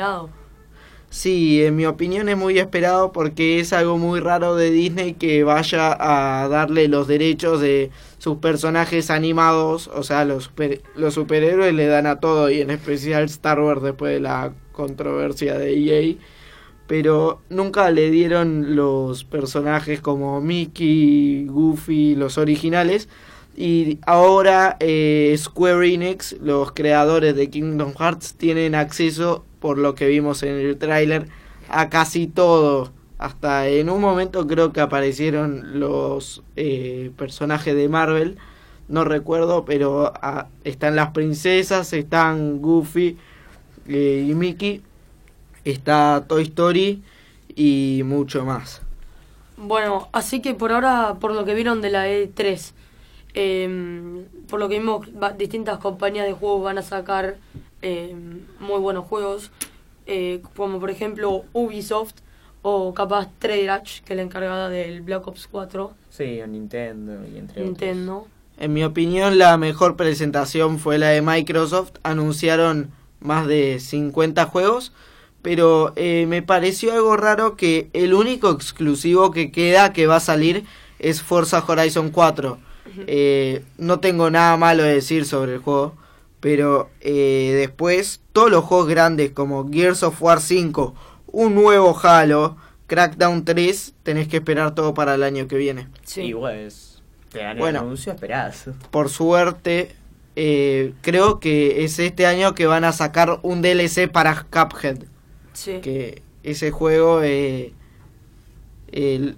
Sí, 1.09 1.63
en 1.63 1.75
mi 1.77 1.85
opinión 1.85 2.27
es 2.27 2.37
muy 2.37 2.59
esperado 2.59 3.11
porque 3.13 3.59
es 3.59 3.71
algo 3.71 3.97
muy 3.97 4.19
raro 4.19 4.55
de 4.55 4.71
Disney 4.71 5.13
que 5.13 5.43
vaya 5.43 5.95
a 6.43 6.47
darle 6.49 6.89
los 6.89 7.07
derechos 7.07 7.61
de 7.61 7.91
sus 8.17 8.37
personajes 8.39 9.09
animados, 9.09 9.87
o 9.87 10.03
sea, 10.03 10.25
los, 10.25 10.45
super- 10.45 10.81
los 10.95 11.13
superhéroes 11.13 11.73
le 11.73 11.87
dan 11.87 12.07
a 12.07 12.19
todo 12.19 12.49
y 12.51 12.59
en 12.61 12.71
especial 12.71 13.23
Star 13.25 13.59
Wars 13.61 13.81
después 13.81 14.13
de 14.13 14.19
la 14.19 14.53
controversia 14.73 15.57
de 15.57 15.77
EA, 15.77 16.15
pero 16.87 17.41
nunca 17.49 17.89
le 17.91 18.11
dieron 18.11 18.75
los 18.75 19.23
personajes 19.23 20.01
como 20.01 20.41
Mickey, 20.41 21.47
Goofy, 21.47 22.15
los 22.15 22.37
originales. 22.37 23.09
Y 23.57 23.99
ahora 24.05 24.77
eh, 24.79 25.33
Square 25.37 25.93
Enix, 25.93 26.35
los 26.41 26.73
creadores 26.73 27.35
de 27.35 27.49
Kingdom 27.49 27.93
Hearts, 27.99 28.35
tienen 28.35 28.75
acceso, 28.75 29.45
por 29.59 29.77
lo 29.77 29.95
que 29.95 30.07
vimos 30.07 30.43
en 30.43 30.55
el 30.55 30.77
tráiler, 30.77 31.27
a 31.69 31.89
casi 31.89 32.27
todo. 32.27 32.91
Hasta 33.17 33.67
en 33.67 33.89
un 33.89 33.99
momento 33.99 34.45
creo 34.45 34.71
que 34.71 34.81
aparecieron 34.81 35.79
los 35.79 36.43
eh, 36.55 37.11
personajes 37.17 37.75
de 37.75 37.89
Marvel. 37.89 38.37
No 38.87 39.03
recuerdo, 39.03 39.65
pero 39.65 40.13
ah, 40.21 40.47
están 40.63 40.95
las 40.95 41.11
princesas, 41.11 41.91
están 41.93 42.61
Goofy 42.61 43.17
eh, 43.87 44.25
y 44.29 44.33
Mickey. 44.35 44.83
Está 45.65 46.25
Toy 46.27 46.43
Story 46.43 47.01
y 47.55 48.01
mucho 48.05 48.45
más. 48.45 48.81
Bueno, 49.57 50.07
así 50.13 50.39
que 50.39 50.53
por 50.53 50.71
ahora, 50.71 51.17
por 51.19 51.33
lo 51.33 51.43
que 51.43 51.55
vieron 51.55 51.81
de 51.81 51.89
la 51.89 52.07
E3, 52.07 52.73
eh, 53.33 54.25
por 54.47 54.59
lo 54.59 54.69
que 54.69 54.79
vimos, 54.79 55.07
distintas 55.37 55.79
compañías 55.79 56.27
de 56.27 56.33
juegos 56.33 56.63
van 56.63 56.77
a 56.77 56.83
sacar 56.83 57.37
eh, 57.81 58.15
muy 58.59 58.79
buenos 58.79 59.05
juegos, 59.05 59.51
eh, 60.05 60.41
como 60.55 60.79
por 60.79 60.89
ejemplo 60.89 61.43
Ubisoft 61.53 62.15
o 62.61 62.93
capaz 62.93 63.29
Treyarch, 63.39 64.03
que 64.03 64.13
es 64.13 64.17
la 64.17 64.23
encargada 64.23 64.69
del 64.69 65.01
Black 65.01 65.27
Ops 65.27 65.47
4, 65.47 65.93
Sí, 66.09 66.41
o 66.41 66.47
Nintendo 66.47 67.19
y 67.31 67.37
entre 67.37 67.63
Nintendo. 67.63 68.27
En 68.59 68.73
mi 68.73 68.83
opinión, 68.83 69.37
la 69.37 69.55
mejor 69.57 69.95
presentación 69.95 70.79
fue 70.79 70.97
la 70.97 71.09
de 71.09 71.21
Microsoft. 71.21 71.91
Anunciaron 72.01 72.89
más 73.19 73.45
de 73.45 73.79
50 73.79 74.45
juegos, 74.47 74.93
pero 75.43 75.93
eh, 75.95 76.25
me 76.27 76.41
pareció 76.41 76.93
algo 76.93 77.15
raro 77.17 77.55
que 77.55 77.89
el 77.93 78.15
único 78.15 78.49
exclusivo 78.49 79.29
que 79.31 79.51
queda 79.51 79.93
que 79.93 80.07
va 80.07 80.15
a 80.15 80.21
salir 80.21 80.65
es 80.97 81.21
Forza 81.21 81.63
Horizon 81.65 82.09
4. 82.09 82.57
Eh, 83.05 83.63
no 83.77 83.99
tengo 83.99 84.31
nada 84.31 84.57
malo 84.57 84.81
de 84.81 84.95
decir 84.95 85.25
sobre 85.25 85.53
el 85.53 85.59
juego, 85.59 85.93
pero 86.39 86.89
eh, 87.01 87.53
después 87.57 88.21
todos 88.33 88.51
los 88.51 88.63
juegos 88.63 88.87
grandes 88.87 89.31
como 89.31 89.67
Gears 89.69 90.03
of 90.03 90.21
War 90.21 90.39
5, 90.41 90.93
un 91.27 91.55
nuevo 91.55 91.97
Halo, 92.01 92.57
Crackdown 92.87 93.43
3, 93.45 93.95
tenés 94.03 94.27
que 94.27 94.37
esperar 94.37 94.73
todo 94.75 94.93
para 94.93 95.15
el 95.15 95.23
año 95.23 95.47
que 95.47 95.57
viene. 95.57 95.87
Sí. 96.03 96.21
Y 96.21 96.33
pues, 96.33 97.01
te 97.31 97.39
dan 97.39 97.57
Bueno. 97.57 97.79
el 97.79 97.85
anuncio, 97.85 98.13
esperás. 98.13 98.65
por 98.91 99.09
suerte, 99.09 99.91
eh, 100.35 100.93
creo 101.01 101.39
que 101.39 101.83
es 101.83 101.97
este 101.99 102.25
año 102.27 102.53
que 102.53 102.65
van 102.67 102.83
a 102.83 102.91
sacar 102.91 103.39
un 103.41 103.61
DLC 103.61 104.07
para 104.11 104.43
Cuphead. 104.49 104.99
sí. 105.53 105.79
Que 105.81 106.21
ese 106.43 106.71
juego 106.71 107.21
eh, 107.23 107.73
el- 108.91 109.37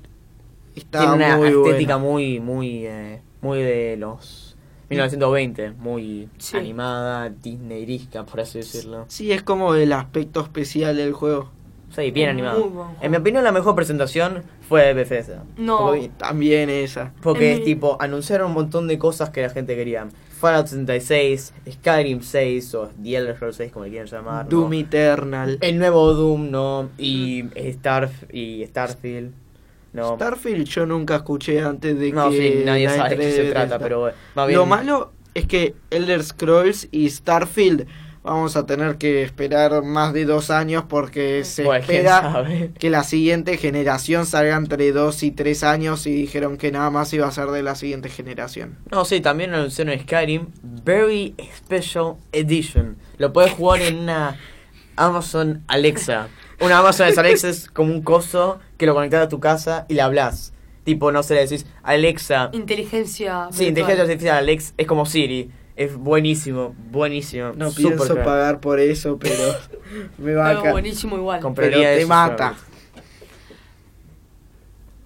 está 0.75 0.99
Tiene 0.99 1.15
una 1.15 1.37
muy 1.37 1.47
estética 1.47 1.95
bueno. 1.95 1.99
muy, 1.99 2.39
muy, 2.39 2.85
eh, 2.85 3.21
muy 3.41 3.59
de 3.63 3.97
los 3.97 4.48
1920, 4.89 5.71
muy 5.79 6.29
Sí. 6.37 6.57
animada, 6.57 7.29
Disneyrisca, 7.29 8.25
por 8.25 8.41
así 8.41 8.59
decirlo. 8.59 9.05
Sí, 9.07 9.31
es 9.31 9.43
como 9.43 9.75
el 9.75 9.93
aspecto 9.93 10.41
especial 10.41 10.95
del 10.97 11.13
juego. 11.13 11.51
Sí, 11.95 12.11
bien 12.11 12.29
Es 12.29 12.33
animado. 12.33 12.59
muy 12.59 12.69
buen 12.69 12.87
juego. 12.89 13.01
En 13.01 13.11
mi 13.11 13.17
opinión, 13.17 13.43
la 13.43 13.51
mejor 13.51 13.75
presentación 13.75 14.43
fue 14.67 14.83
de 14.85 14.93
Bethesda. 14.93 15.43
No, 15.57 15.77
Porque, 15.87 16.11
También 16.17 16.69
esa. 16.69 17.13
porque 17.21 17.53
En 17.53 17.59
mi- 17.59 17.65
tipo, 17.65 17.97
anunciaron 17.99 18.47
un 18.49 18.53
montón 18.53 18.87
de 18.87 18.99
cosas 18.99 19.29
que 19.31 19.41
la 19.41 19.49
gente 19.49 19.75
quería. 19.75 20.07
Fallout 20.39 20.67
76, 20.67 21.51
Skyrim 21.69 22.21
6 22.21 22.73
o 22.75 22.89
The 23.03 23.17
Elder 23.17 23.35
Scrolls 23.35 23.55
6, 23.57 23.71
como 23.73 23.85
le 23.85 23.91
quieran 23.91 24.07
llamar. 24.07 24.45
¿no? 24.45 24.49
Doom 24.51 24.73
Eternal. 24.73 25.57
El 25.59 25.79
nuevo 25.79 26.13
Doom, 26.13 26.49
¿no? 26.51 26.89
Y, 26.97 27.43
Star, 27.55 28.09
y 28.31 28.63
Starfield. 28.67 29.33
No, 29.93 30.15
Starfield 30.15 30.65
yo 30.65 30.85
nunca 30.85 31.17
escuché 31.17 31.61
antes 31.61 31.97
de 31.97 32.11
no 32.11 32.29
que 32.29 32.37
sí, 32.37 32.63
nadie 32.65 32.89
sabe 32.89 33.09
de 33.09 33.17
qué 33.17 33.29
E3 33.29 33.35
se 33.35 33.51
trata, 33.51 33.79
pero 33.79 34.11
más 34.35 34.47
bien... 34.47 34.59
Lo 34.59 34.65
malo 34.65 35.13
es 35.33 35.45
que 35.47 35.75
Elder 35.89 36.23
Scrolls 36.23 36.87
y 36.91 37.09
Starfield 37.09 37.87
vamos 38.23 38.55
a 38.55 38.65
tener 38.65 38.97
que 38.97 39.23
esperar 39.23 39.81
más 39.83 40.13
de 40.13 40.25
dos 40.25 40.49
años 40.49 40.83
porque 40.87 41.43
se 41.45 41.67
espera 41.67 42.45
que 42.77 42.89
la 42.89 43.03
siguiente 43.03 43.57
generación 43.57 44.25
salga 44.25 44.55
entre 44.55 44.91
dos 44.91 45.23
y 45.23 45.31
tres 45.31 45.63
años 45.63 46.05
y 46.05 46.11
dijeron 46.11 46.57
que 46.57 46.71
nada 46.71 46.89
más 46.89 47.13
iba 47.13 47.27
a 47.27 47.31
ser 47.31 47.47
de 47.47 47.63
la 47.63 47.75
siguiente 47.75 48.09
generación. 48.09 48.77
No, 48.91 49.05
sí, 49.05 49.21
también 49.21 49.53
anunciaron 49.53 49.97
Skyrim 49.99 50.47
Very 50.61 51.35
Special 51.57 52.15
Edition. 52.31 52.97
Lo 53.17 53.31
puedes 53.33 53.53
jugar 53.53 53.81
en 53.81 53.99
una 53.99 54.37
Amazon 54.95 55.63
Alexa. 55.67 56.27
Una 56.59 56.79
Amazon 56.79 57.07
Alexa 57.17 57.49
es 57.49 57.69
como 57.69 57.93
un 57.93 58.01
coso 58.01 58.59
que 58.79 58.85
lo 58.85 58.95
conectas 58.95 59.25
a 59.25 59.29
tu 59.29 59.39
casa 59.39 59.85
y 59.89 59.93
le 59.93 60.01
hablas. 60.01 60.53
Tipo, 60.85 61.11
no 61.11 61.21
sé, 61.21 61.35
le 61.35 61.41
decís, 61.41 61.67
Alexa. 61.83 62.49
Inteligencia. 62.53 63.49
Sí, 63.51 63.65
virtual. 63.65 63.67
inteligencia 63.67 64.01
artificial, 64.03 64.37
Alex, 64.37 64.73
es 64.77 64.87
como 64.87 65.05
Siri. 65.05 65.51
Es 65.75 65.95
buenísimo, 65.95 66.73
buenísimo. 66.89 67.51
No 67.55 67.69
súper 67.71 67.95
pienso 67.97 68.13
crack. 68.13 68.25
pagar 68.25 68.59
por 68.61 68.79
eso, 68.79 69.19
pero 69.19 69.53
me 70.17 70.33
va 70.33 70.49
a 70.49 70.61
Pero 70.61 70.71
buenísimo 70.71 71.17
igual. 71.17 71.41
Compraría 71.41 71.77
Pero 71.77 71.89
te 71.89 71.99
eso, 71.99 72.07
mata. 72.07 72.55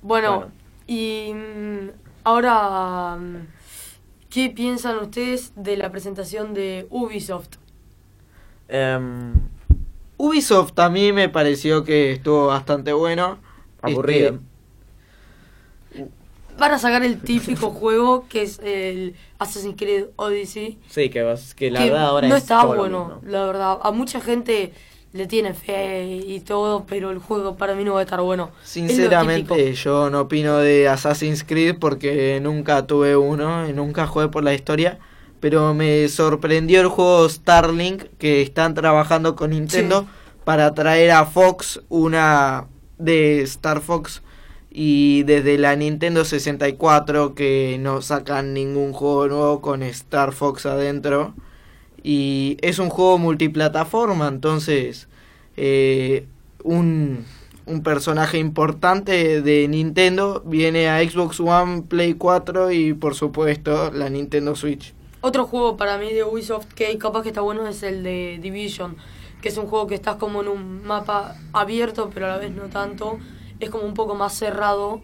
Bueno. 0.03 0.51
y 0.85 1.31
mm, 1.33 1.89
ahora, 2.23 3.15
mm, 3.19 3.47
¿qué 4.29 4.49
piensan 4.51 4.97
ustedes 4.99 5.51
de 5.55 5.77
la 5.77 5.91
presentación 5.91 6.53
de 6.53 6.85
Ubisoft? 6.91 7.55
Em, 8.67 9.33
Ubisoft 10.17 10.77
a 10.79 10.89
mí 10.89 11.11
me 11.11 11.27
pareció 11.29 11.83
que 11.83 12.11
estuvo 12.13 12.47
bastante 12.47 12.93
bueno. 12.93 13.39
Aburrido. 13.83 14.39
Este, 15.91 16.09
Van 16.57 16.71
a 16.71 16.77
sacar 16.77 17.03
el 17.03 17.19
típico 17.19 17.69
juego 17.71 18.27
que 18.29 18.43
es 18.43 18.59
el 18.63 19.15
Assassin's 19.39 19.75
Creed 19.77 20.05
Odyssey. 20.17 20.77
Sí, 20.87 21.09
que, 21.09 21.23
vas, 21.23 21.55
que 21.55 21.71
la 21.71 21.79
que 21.79 21.89
verdad 21.89 22.05
ahora 22.07 22.27
no 22.27 22.35
es 22.35 22.43
está 22.43 22.61
todo 22.61 22.73
lo 22.75 22.79
bueno, 22.79 23.05
mismo. 23.05 23.21
la 23.31 23.45
verdad. 23.45 23.79
A 23.81 23.91
mucha 23.91 24.21
gente 24.21 24.71
le 25.13 25.25
tiene 25.27 25.53
fe 25.55 26.05
y 26.25 26.39
todo, 26.41 26.85
pero 26.87 27.09
el 27.11 27.17
juego 27.19 27.55
para 27.55 27.73
mí 27.75 27.83
no 27.83 27.93
va 27.93 27.99
a 28.01 28.03
estar 28.03 28.21
bueno. 28.21 28.51
Sinceramente, 28.63 29.73
yo 29.73 30.09
no 30.11 30.21
opino 30.21 30.57
de 30.57 30.87
Assassin's 30.87 31.43
Creed 31.43 31.77
porque 31.79 32.39
nunca 32.41 32.85
tuve 32.85 33.15
uno 33.15 33.67
y 33.67 33.73
nunca 33.73 34.05
jugué 34.07 34.27
por 34.27 34.43
la 34.43 34.53
historia. 34.53 34.99
Pero 35.39 35.73
me 35.73 36.07
sorprendió 36.07 36.81
el 36.81 36.87
juego 36.87 37.27
Starlink 37.27 38.03
que 38.19 38.41
están 38.41 38.75
trabajando 38.75 39.35
con 39.35 39.49
Nintendo 39.49 40.01
Sí. 40.01 40.07
para 40.45 40.73
traer 40.73 41.11
a 41.11 41.25
Fox 41.25 41.81
una 41.89 42.67
de 43.03 43.41
Star 43.41 43.81
Fox 43.81 44.21
y 44.69 45.23
desde 45.23 45.57
la 45.57 45.75
Nintendo 45.75 46.25
64 46.25 47.35
que 47.35 47.77
no 47.79 48.01
sacan 48.01 48.53
ningún 48.53 48.91
juego 48.91 49.27
nuevo 49.27 49.61
con 49.61 49.83
Star 49.83 50.33
Fox 50.33 50.65
adentro. 50.65 51.35
Y 52.01 52.57
es 52.61 52.79
un 52.79 52.89
juego 52.89 53.17
multiplataforma, 53.17 54.27
entonces 54.27 55.07
eh, 55.55 56.25
un, 56.63 57.25
un 57.65 57.83
personaje 57.83 58.39
importante 58.39 59.41
de 59.41 59.67
Nintendo 59.67 60.41
viene 60.45 60.89
a 60.89 60.99
Xbox 61.07 61.39
One, 61.39 61.83
Play 61.83 62.15
4 62.15 62.71
y 62.71 62.93
por 62.93 63.15
supuesto 63.15 63.91
la 63.91 64.09
Nintendo 64.09 64.55
Switch. 64.55 64.93
Otro 65.21 65.45
juego 65.45 65.77
para 65.77 65.97
mí 65.97 66.11
de 66.11 66.23
Ubisoft 66.23 66.73
que 66.73 66.97
capaz 66.97 67.23
que 67.23 67.29
está 67.29 67.41
bueno 67.41 67.65
es 67.67 67.83
el 67.83 68.03
de 68.03 68.39
Division, 68.41 68.97
que 69.43 69.49
es 69.49 69.57
un 69.57 69.67
juego 69.67 69.87
que 69.87 69.95
estás 69.95 70.15
como 70.15 70.41
en 70.41 70.47
un 70.47 70.83
mapa 70.85 71.35
abierto, 71.51 72.09
pero 72.13 72.27
a 72.27 72.29
la 72.29 72.37
vez 72.37 72.51
no 72.55 72.69
tanto. 72.69 73.19
Es 73.59 73.69
como 73.69 73.83
un 73.83 73.93
poco 73.93 74.15
más 74.15 74.33
cerrado 74.33 75.01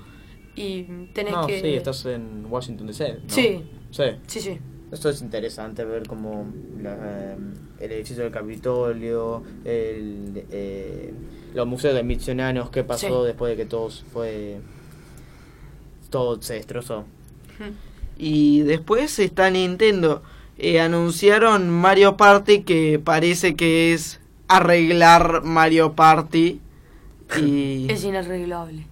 y 0.55 0.83
tenés 1.13 1.33
No, 1.33 1.45
que... 1.45 1.59
sí, 1.59 1.73
estás 1.73 2.05
en 2.05 2.45
Washington 2.49 2.87
DC. 2.87 3.13
¿no? 3.15 3.19
Sí. 3.27 3.65
Sí. 3.91 4.03
Sí, 4.27 4.39
sí. 4.39 4.57
Esto 4.93 5.09
es 5.09 5.21
interesante 5.21 5.83
ver 5.83 6.07
como 6.07 6.47
la, 6.81 7.33
em, 7.33 7.53
el 7.81 7.91
edificio 7.91 8.23
del 8.23 8.31
Capitolio, 8.31 9.43
el, 9.65 10.45
eh, 10.51 11.13
los 11.53 11.67
museos 11.67 11.93
de 11.93 12.03
misioneros, 12.03 12.69
qué 12.69 12.85
pasó 12.85 13.21
Sí. 13.23 13.27
después 13.27 13.51
de 13.51 13.57
que 13.57 13.65
todos 13.69 14.05
fue... 14.13 14.61
Todo 16.09 16.41
se 16.41 16.53
destrozó. 16.53 17.03
Y 18.17 18.61
después 18.61 19.19
está 19.19 19.49
Nintendo. 19.49 20.23
Eh, 20.57 20.79
anunciaron 20.79 21.69
Mario 21.69 22.15
Party 22.17 22.63
que 22.63 22.99
parece 23.03 23.55
que 23.55 23.93
es 23.93 24.18
arreglar 24.49 25.43
Mario 25.43 25.93
Party. 25.93 26.59
Y 27.41 27.87
Es 27.89 28.03
inarreglable. 28.03 28.85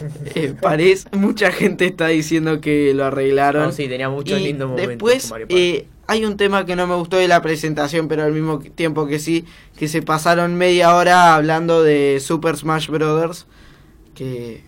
eh, 0.34 0.54
parece, 0.60 1.08
mucha 1.16 1.52
gente 1.52 1.86
está 1.86 2.08
diciendo 2.08 2.60
que 2.60 2.92
lo 2.94 3.04
arreglaron. 3.04 3.66
No, 3.66 3.72
sí, 3.72 3.86
tenía 3.88 4.08
muchos 4.10 4.40
Y 4.40 4.44
lindos 4.44 4.70
momentos 4.70 4.88
después 4.88 5.22
con 5.22 5.30
Mario 5.30 5.46
Party. 5.48 5.60
eh, 5.62 5.88
hay 6.08 6.24
un 6.24 6.36
tema 6.36 6.66
que 6.66 6.74
no 6.76 6.86
me 6.88 6.94
gustó 6.96 7.16
de 7.16 7.28
la 7.28 7.40
presentación, 7.40 8.08
pero 8.08 8.24
al 8.24 8.32
mismo 8.32 8.58
tiempo 8.58 9.06
que 9.06 9.18
sí, 9.20 9.44
que 9.78 9.86
se 9.88 10.02
pasaron 10.02 10.56
media 10.56 10.94
hora 10.96 11.34
hablando 11.36 11.82
de 11.82 12.18
Super 12.20 12.56
Smash 12.56 12.88
Brothers, 12.90 13.46
que 14.14 14.62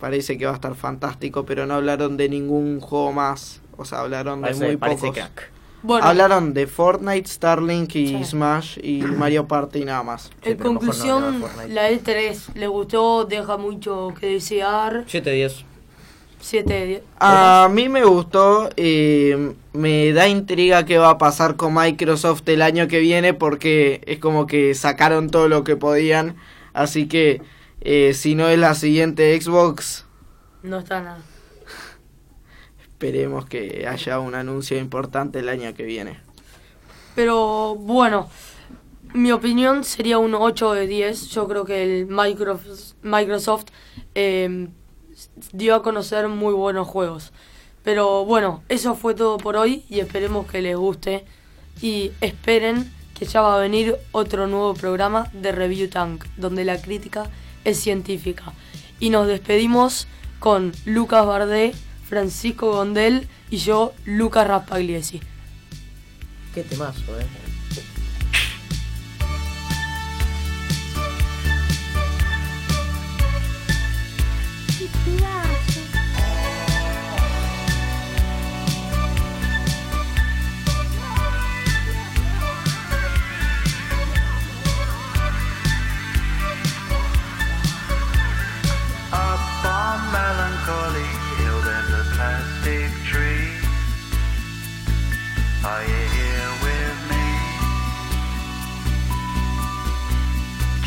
parece 0.00 0.36
que 0.36 0.44
va 0.46 0.50
a 0.52 0.54
estar 0.56 0.74
fantástico, 0.74 1.46
pero 1.46 1.64
no 1.64 1.74
hablaron 1.74 2.16
de 2.16 2.28
ningún 2.28 2.80
juego 2.80 3.12
más. 3.12 3.60
O 3.76 3.84
sea, 3.84 4.00
hablaron 4.00 4.40
de 4.40 4.48
Parece- 4.48 4.66
muy 4.66 4.76
parece 4.76 5.00
pocos. 5.06 5.14
crack. 5.16 5.50
Bueno, 5.82 6.06
Hablaron 6.06 6.54
de 6.54 6.66
Fortnite, 6.66 7.28
Starlink 7.28 7.94
y 7.96 8.06
Sí. 8.08 8.24
Smash 8.24 8.78
y 8.82 9.02
Mario 9.02 9.46
Party 9.48 9.80
y 9.80 9.84
nada 9.84 10.02
más. 10.02 10.30
Sí, 10.42 10.50
en 10.50 10.58
no 10.58 10.64
conclusión, 10.64 11.32
de 11.40 11.46
Fortnite. 11.46 11.68
la 11.74 11.90
E3 11.90 12.54
le 12.54 12.66
gustó, 12.68 13.24
deja 13.24 13.56
mucho 13.56 14.12
que 14.18 14.26
desear. 14.26 15.04
7-10. 15.06 15.64
7 16.40 16.72
de 16.74 16.86
10. 16.86 17.02
A 17.20 17.68
mí 17.72 17.88
me 17.88 18.04
gustó, 18.04 18.68
eh, 18.76 19.54
me 19.72 20.12
da 20.12 20.26
intriga 20.26 20.84
qué 20.84 20.98
va 20.98 21.10
a 21.10 21.18
pasar 21.18 21.54
con 21.56 21.72
Microsoft 21.74 22.42
el 22.48 22.62
año 22.62 22.88
que 22.88 22.98
viene 22.98 23.32
porque 23.32 24.00
es 24.06 24.18
como 24.18 24.46
que 24.48 24.74
sacaron 24.74 25.30
todo 25.30 25.48
lo 25.48 25.62
que 25.62 25.76
podían, 25.76 26.34
así 26.72 27.06
que 27.06 27.42
eh, 27.80 28.12
si 28.14 28.34
no 28.34 28.48
es 28.48 28.58
la 28.58 28.74
siguiente 28.74 29.40
Xbox, 29.40 30.04
No 30.64 30.78
está 30.78 31.00
nada. 31.00 31.20
Esperemos 33.02 33.46
que 33.46 33.84
haya 33.88 34.20
un 34.20 34.36
anuncio 34.36 34.78
importante 34.78 35.40
el 35.40 35.48
año 35.48 35.74
que 35.74 35.82
viene. 35.82 36.20
Pero 37.16 37.74
bueno, 37.74 38.30
mi 39.12 39.32
opinión 39.32 39.82
sería 39.82 40.18
un 40.18 40.36
8 40.36 40.74
de 40.74 40.86
10. 40.86 41.28
Yo 41.30 41.48
creo 41.48 41.64
que 41.64 41.82
el 41.82 42.06
Microsoft, 43.02 43.64
eh, 44.14 44.68
dio 45.52 45.74
a 45.74 45.82
conocer 45.82 46.28
muy 46.28 46.54
buenos 46.54 46.86
juegos. 46.86 47.32
Pero 47.82 48.24
bueno, 48.24 48.62
eso 48.68 48.94
fue 48.94 49.14
todo 49.14 49.36
por 49.36 49.56
hoy 49.56 49.84
y 49.88 49.98
esperemos 49.98 50.46
que 50.46 50.62
les 50.62 50.76
guste. 50.76 51.24
Y 51.80 52.12
esperen 52.20 52.88
que 53.18 53.24
ya 53.24 53.40
va 53.40 53.56
a 53.56 53.60
venir 53.60 53.96
otro 54.12 54.46
nuevo 54.46 54.74
programa 54.74 55.28
de 55.32 55.50
Review 55.50 55.88
Tank, 55.88 56.24
donde 56.36 56.64
la 56.64 56.80
crítica 56.80 57.28
es 57.64 57.80
científica. 57.80 58.52
Y 59.00 59.10
nos 59.10 59.26
despedimos 59.26 60.06
con 60.38 60.72
Lucas 60.84 61.26
Bardé, 61.26 61.72
Francisco 62.12 62.72
Gondel 62.72 63.26
y 63.48 63.56
yo, 63.56 63.94
Lucas 64.04 64.46
Raspagliesi. 64.46 65.22
Qué 66.54 66.62
temazo, 66.62 67.18
eh. 67.18 67.41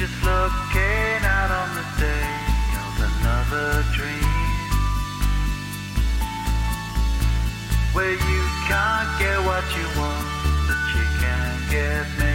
Just 0.05 0.23
looking 0.23 1.21
out 1.23 1.49
on 1.49 1.69
the 1.73 1.85
day 1.99 2.29
of 2.85 2.93
another 3.09 3.83
dream. 3.95 4.21
Where 7.91 8.11
you 8.11 8.41
can't 8.67 9.09
get 9.17 9.39
what 9.39 9.65
you 9.75 9.87
want, 9.99 10.27
but 10.67 10.81
you 10.93 11.05
can 11.19 11.69
get 11.71 12.19
me. 12.19 12.34